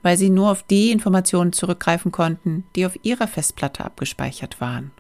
weil 0.06 0.18
sie 0.18 0.30
nur 0.30 0.52
auf 0.52 0.62
die 0.62 0.92
Informationen 0.92 1.52
zurückgreifen 1.52 2.12
konnten, 2.12 2.64
die 2.76 2.86
auf 2.86 2.96
ihrer 3.02 3.28
Festplatte 3.28 3.84
abgespeichert 3.84 4.62
waren 4.62 4.92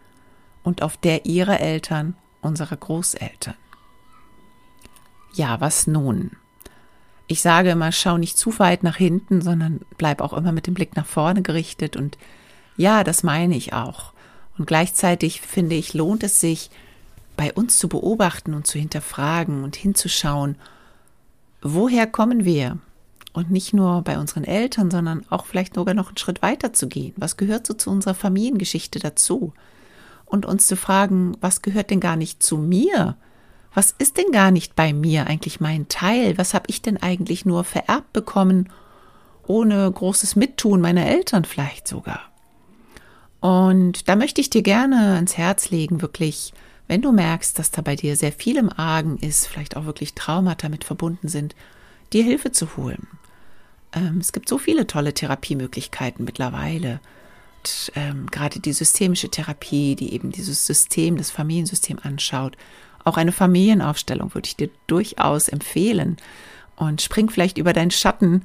und 0.63 0.81
auf 0.81 0.97
der 0.97 1.27
ihrer 1.27 1.59
Eltern, 1.59 2.15
unserer 2.41 2.75
Großeltern. 2.75 3.53
Ja, 5.35 5.61
was 5.61 5.85
nun? 5.85 6.31
Ich 7.27 7.43
sage 7.43 7.69
immer, 7.69 7.91
schau 7.91 8.17
nicht 8.17 8.35
zu 8.35 8.57
weit 8.57 8.81
nach 8.81 8.95
hinten, 8.95 9.41
sondern 9.41 9.81
bleib 9.99 10.21
auch 10.21 10.33
immer 10.33 10.51
mit 10.51 10.65
dem 10.65 10.73
Blick 10.73 10.95
nach 10.95 11.05
vorne 11.05 11.43
gerichtet 11.43 11.95
und 11.95 12.17
ja, 12.75 13.03
das 13.03 13.21
meine 13.21 13.55
ich 13.55 13.73
auch. 13.73 14.11
Und 14.57 14.65
gleichzeitig 14.65 15.39
finde 15.39 15.75
ich, 15.75 15.93
lohnt 15.93 16.23
es 16.23 16.41
sich, 16.41 16.71
bei 17.37 17.53
uns 17.53 17.77
zu 17.77 17.89
beobachten 17.89 18.55
und 18.55 18.65
zu 18.65 18.79
hinterfragen 18.79 19.63
und 19.63 19.75
hinzuschauen, 19.75 20.55
woher 21.61 22.07
kommen 22.07 22.43
wir? 22.43 22.79
Und 23.35 23.51
nicht 23.51 23.73
nur 23.73 24.01
bei 24.01 24.17
unseren 24.17 24.45
Eltern, 24.45 24.89
sondern 24.89 25.25
auch 25.29 25.45
vielleicht 25.45 25.75
sogar 25.75 25.93
noch 25.93 26.07
einen 26.07 26.17
Schritt 26.17 26.41
weiter 26.41 26.71
zu 26.71 26.87
gehen. 26.87 27.13
Was 27.17 27.35
gehört 27.35 27.67
so 27.67 27.73
zu 27.73 27.89
unserer 27.89 28.13
Familiengeschichte 28.13 28.97
dazu? 28.97 29.53
Und 30.25 30.45
uns 30.45 30.67
zu 30.67 30.77
fragen, 30.77 31.35
was 31.41 31.61
gehört 31.61 31.89
denn 31.89 31.99
gar 31.99 32.15
nicht 32.15 32.41
zu 32.41 32.57
mir? 32.57 33.17
Was 33.73 33.93
ist 33.97 34.17
denn 34.17 34.31
gar 34.31 34.51
nicht 34.51 34.77
bei 34.77 34.93
mir 34.93 35.27
eigentlich 35.27 35.59
mein 35.59 35.89
Teil? 35.89 36.37
Was 36.37 36.53
habe 36.53 36.67
ich 36.69 36.81
denn 36.81 36.95
eigentlich 36.95 37.45
nur 37.45 37.65
vererbt 37.65 38.13
bekommen, 38.13 38.69
ohne 39.45 39.91
großes 39.91 40.37
Mittun 40.37 40.79
meiner 40.79 41.05
Eltern 41.05 41.43
vielleicht 41.43 41.89
sogar? 41.89 42.21
Und 43.41 44.07
da 44.07 44.15
möchte 44.15 44.39
ich 44.39 44.49
dir 44.49 44.63
gerne 44.63 45.15
ans 45.15 45.35
Herz 45.35 45.71
legen, 45.71 46.01
wirklich, 46.01 46.53
wenn 46.87 47.01
du 47.01 47.11
merkst, 47.11 47.59
dass 47.59 47.69
da 47.69 47.81
bei 47.81 47.97
dir 47.97 48.15
sehr 48.15 48.31
viel 48.31 48.55
im 48.55 48.71
Argen 48.71 49.17
ist, 49.17 49.45
vielleicht 49.45 49.75
auch 49.75 49.83
wirklich 49.83 50.13
Traumata 50.15 50.69
mit 50.69 50.85
verbunden 50.85 51.27
sind, 51.27 51.53
dir 52.13 52.23
Hilfe 52.23 52.53
zu 52.53 52.77
holen. 52.77 53.07
Ähm, 53.95 54.17
es 54.19 54.33
gibt 54.33 54.49
so 54.49 54.57
viele 54.57 54.85
tolle 54.85 55.13
Therapiemöglichkeiten 55.13 56.25
mittlerweile. 56.25 56.99
Und, 57.59 57.91
ähm, 57.95 58.27
gerade 58.29 58.59
die 58.59 58.73
systemische 58.73 59.29
Therapie, 59.29 59.95
die 59.95 60.13
eben 60.13 60.31
dieses 60.31 60.67
System, 60.67 61.17
das 61.17 61.31
Familiensystem 61.31 61.97
anschaut. 62.03 62.57
Auch 63.03 63.17
eine 63.17 63.31
Familienaufstellung 63.31 64.33
würde 64.35 64.47
ich 64.47 64.55
dir 64.55 64.69
durchaus 64.87 65.47
empfehlen. 65.47 66.17
Und 66.75 67.01
spring 67.01 67.29
vielleicht 67.29 67.57
über 67.57 67.73
deinen 67.73 67.91
Schatten. 67.91 68.43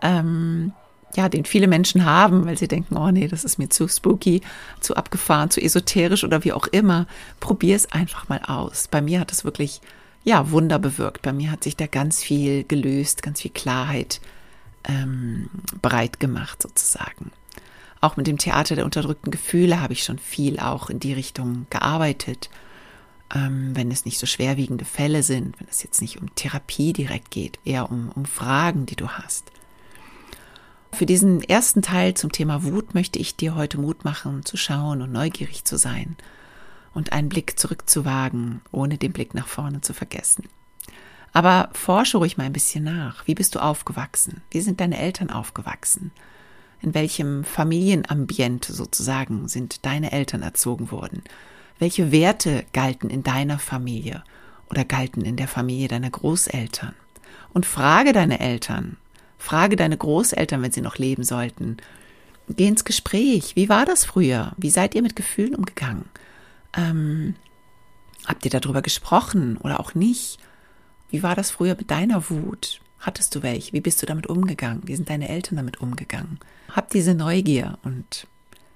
Ähm, 0.00 0.72
ja, 1.14 1.28
den 1.28 1.44
viele 1.44 1.66
Menschen 1.66 2.06
haben, 2.06 2.46
weil 2.46 2.56
sie 2.56 2.68
denken, 2.68 2.96
oh 2.96 3.10
nee, 3.10 3.28
das 3.28 3.44
ist 3.44 3.58
mir 3.58 3.68
zu 3.68 3.86
spooky, 3.86 4.40
zu 4.80 4.96
abgefahren, 4.96 5.50
zu 5.50 5.60
esoterisch 5.60 6.24
oder 6.24 6.42
wie 6.44 6.54
auch 6.54 6.66
immer. 6.68 7.06
Probier 7.38 7.76
es 7.76 7.92
einfach 7.92 8.30
mal 8.30 8.40
aus. 8.46 8.88
Bei 8.90 9.02
mir 9.02 9.20
hat 9.20 9.30
es 9.30 9.44
wirklich, 9.44 9.82
ja, 10.24 10.50
Wunder 10.50 10.78
bewirkt. 10.78 11.20
Bei 11.20 11.34
mir 11.34 11.50
hat 11.50 11.64
sich 11.64 11.76
da 11.76 11.86
ganz 11.86 12.22
viel 12.22 12.64
gelöst, 12.64 13.22
ganz 13.22 13.42
viel 13.42 13.50
Klarheit 13.50 14.22
ähm, 14.84 15.48
breit 15.80 16.20
gemacht 16.20 16.62
sozusagen. 16.62 17.30
Auch 18.00 18.16
mit 18.16 18.26
dem 18.26 18.38
Theater 18.38 18.74
der 18.74 18.84
unterdrückten 18.84 19.30
Gefühle 19.30 19.80
habe 19.80 19.92
ich 19.92 20.02
schon 20.02 20.18
viel 20.18 20.58
auch 20.58 20.90
in 20.90 20.98
die 20.98 21.12
Richtung 21.12 21.66
gearbeitet. 21.70 22.50
Ähm, 23.34 23.74
wenn 23.74 23.90
es 23.90 24.04
nicht 24.04 24.18
so 24.18 24.26
schwerwiegende 24.26 24.84
Fälle 24.84 25.22
sind, 25.22 25.58
wenn 25.60 25.68
es 25.70 25.82
jetzt 25.82 26.02
nicht 26.02 26.20
um 26.20 26.34
Therapie 26.34 26.92
direkt 26.92 27.30
geht, 27.30 27.58
eher 27.64 27.90
um, 27.90 28.10
um 28.10 28.24
Fragen, 28.24 28.86
die 28.86 28.96
du 28.96 29.08
hast. 29.08 29.52
Für 30.92 31.06
diesen 31.06 31.42
ersten 31.42 31.80
Teil 31.80 32.14
zum 32.14 32.32
Thema 32.32 32.64
Wut 32.64 32.94
möchte 32.94 33.18
ich 33.18 33.36
dir 33.36 33.54
heute 33.54 33.80
Mut 33.80 34.04
machen, 34.04 34.44
zu 34.44 34.56
schauen 34.56 35.00
und 35.00 35.10
neugierig 35.10 35.64
zu 35.64 35.78
sein 35.78 36.16
und 36.92 37.12
einen 37.12 37.30
Blick 37.30 37.58
zurückzuwagen, 37.58 38.60
ohne 38.72 38.98
den 38.98 39.12
Blick 39.12 39.32
nach 39.32 39.46
vorne 39.46 39.80
zu 39.80 39.94
vergessen. 39.94 40.44
Aber 41.32 41.70
forsche 41.72 42.18
ruhig 42.18 42.36
mal 42.36 42.44
ein 42.44 42.52
bisschen 42.52 42.84
nach. 42.84 43.26
Wie 43.26 43.34
bist 43.34 43.54
du 43.54 43.58
aufgewachsen? 43.58 44.42
Wie 44.50 44.60
sind 44.60 44.80
deine 44.80 44.98
Eltern 44.98 45.30
aufgewachsen? 45.30 46.10
In 46.80 46.94
welchem 46.94 47.44
Familienambiente 47.44 48.72
sozusagen 48.72 49.48
sind 49.48 49.86
deine 49.86 50.12
Eltern 50.12 50.42
erzogen 50.42 50.90
worden? 50.90 51.22
Welche 51.78 52.12
Werte 52.12 52.64
galten 52.72 53.08
in 53.08 53.22
deiner 53.22 53.58
Familie 53.58 54.24
oder 54.68 54.84
galten 54.84 55.24
in 55.24 55.36
der 55.36 55.48
Familie 55.48 55.88
deiner 55.88 56.10
Großeltern? 56.10 56.94
Und 57.54 57.66
frage 57.66 58.12
deine 58.12 58.40
Eltern, 58.40 58.96
Frage 59.42 59.74
deine 59.74 59.96
Großeltern, 59.96 60.62
wenn 60.62 60.70
sie 60.70 60.82
noch 60.82 60.98
leben 60.98 61.24
sollten. 61.24 61.78
Geh 62.48 62.68
ins 62.68 62.84
Gespräch. 62.84 63.56
Wie 63.56 63.68
war 63.68 63.84
das 63.84 64.04
früher? 64.04 64.52
Wie 64.56 64.70
seid 64.70 64.94
ihr 64.94 65.02
mit 65.02 65.16
Gefühlen 65.16 65.56
umgegangen? 65.56 66.04
Ähm, 66.76 67.34
habt 68.24 68.44
ihr 68.44 68.52
darüber 68.52 68.82
gesprochen 68.82 69.56
oder 69.56 69.80
auch 69.80 69.96
nicht? 69.96 70.38
Wie 71.12 71.22
war 71.22 71.36
das 71.36 71.52
früher 71.52 71.76
mit 71.76 71.92
deiner 71.92 72.28
Wut? 72.28 72.80
Hattest 72.98 73.36
du 73.36 73.44
welche? 73.44 73.72
Wie 73.72 73.80
bist 73.80 74.02
du 74.02 74.06
damit 74.06 74.26
umgegangen? 74.26 74.82
Wie 74.84 74.96
sind 74.96 75.08
deine 75.08 75.28
Eltern 75.28 75.56
damit 75.56 75.80
umgegangen? 75.80 76.40
Hab 76.68 76.90
diese 76.90 77.14
Neugier 77.14 77.78
und 77.84 78.26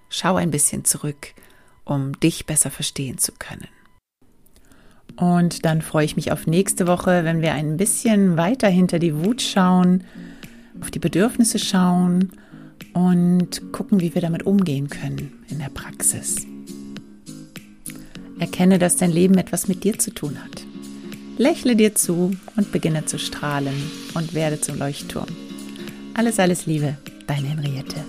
schau 0.08 0.36
ein 0.36 0.52
bisschen 0.52 0.84
zurück, 0.84 1.34
um 1.84 2.18
dich 2.20 2.46
besser 2.46 2.70
verstehen 2.70 3.18
zu 3.18 3.32
können. 3.32 3.66
Und 5.16 5.64
dann 5.64 5.82
freue 5.82 6.04
ich 6.04 6.14
mich 6.14 6.30
auf 6.30 6.46
nächste 6.46 6.86
Woche, 6.86 7.24
wenn 7.24 7.42
wir 7.42 7.54
ein 7.54 7.76
bisschen 7.76 8.36
weiter 8.36 8.68
hinter 8.68 9.00
die 9.00 9.16
Wut 9.16 9.42
schauen 9.42 10.04
auf 10.80 10.90
die 10.90 10.98
Bedürfnisse 10.98 11.58
schauen 11.58 12.32
und 12.92 13.72
gucken, 13.72 14.00
wie 14.00 14.14
wir 14.14 14.22
damit 14.22 14.44
umgehen 14.44 14.88
können 14.88 15.44
in 15.48 15.58
der 15.58 15.68
Praxis. 15.68 16.46
Erkenne, 18.38 18.78
dass 18.78 18.96
dein 18.96 19.10
Leben 19.10 19.38
etwas 19.38 19.68
mit 19.68 19.84
dir 19.84 19.98
zu 19.98 20.10
tun 20.12 20.38
hat. 20.42 20.65
Lächle 21.38 21.76
dir 21.76 21.94
zu 21.94 22.34
und 22.56 22.72
beginne 22.72 23.04
zu 23.04 23.18
strahlen 23.18 23.90
und 24.14 24.32
werde 24.32 24.60
zum 24.60 24.78
Leuchtturm. 24.78 25.26
Alles, 26.14 26.38
alles 26.40 26.64
Liebe, 26.64 26.96
deine 27.26 27.48
Henriette. 27.48 28.04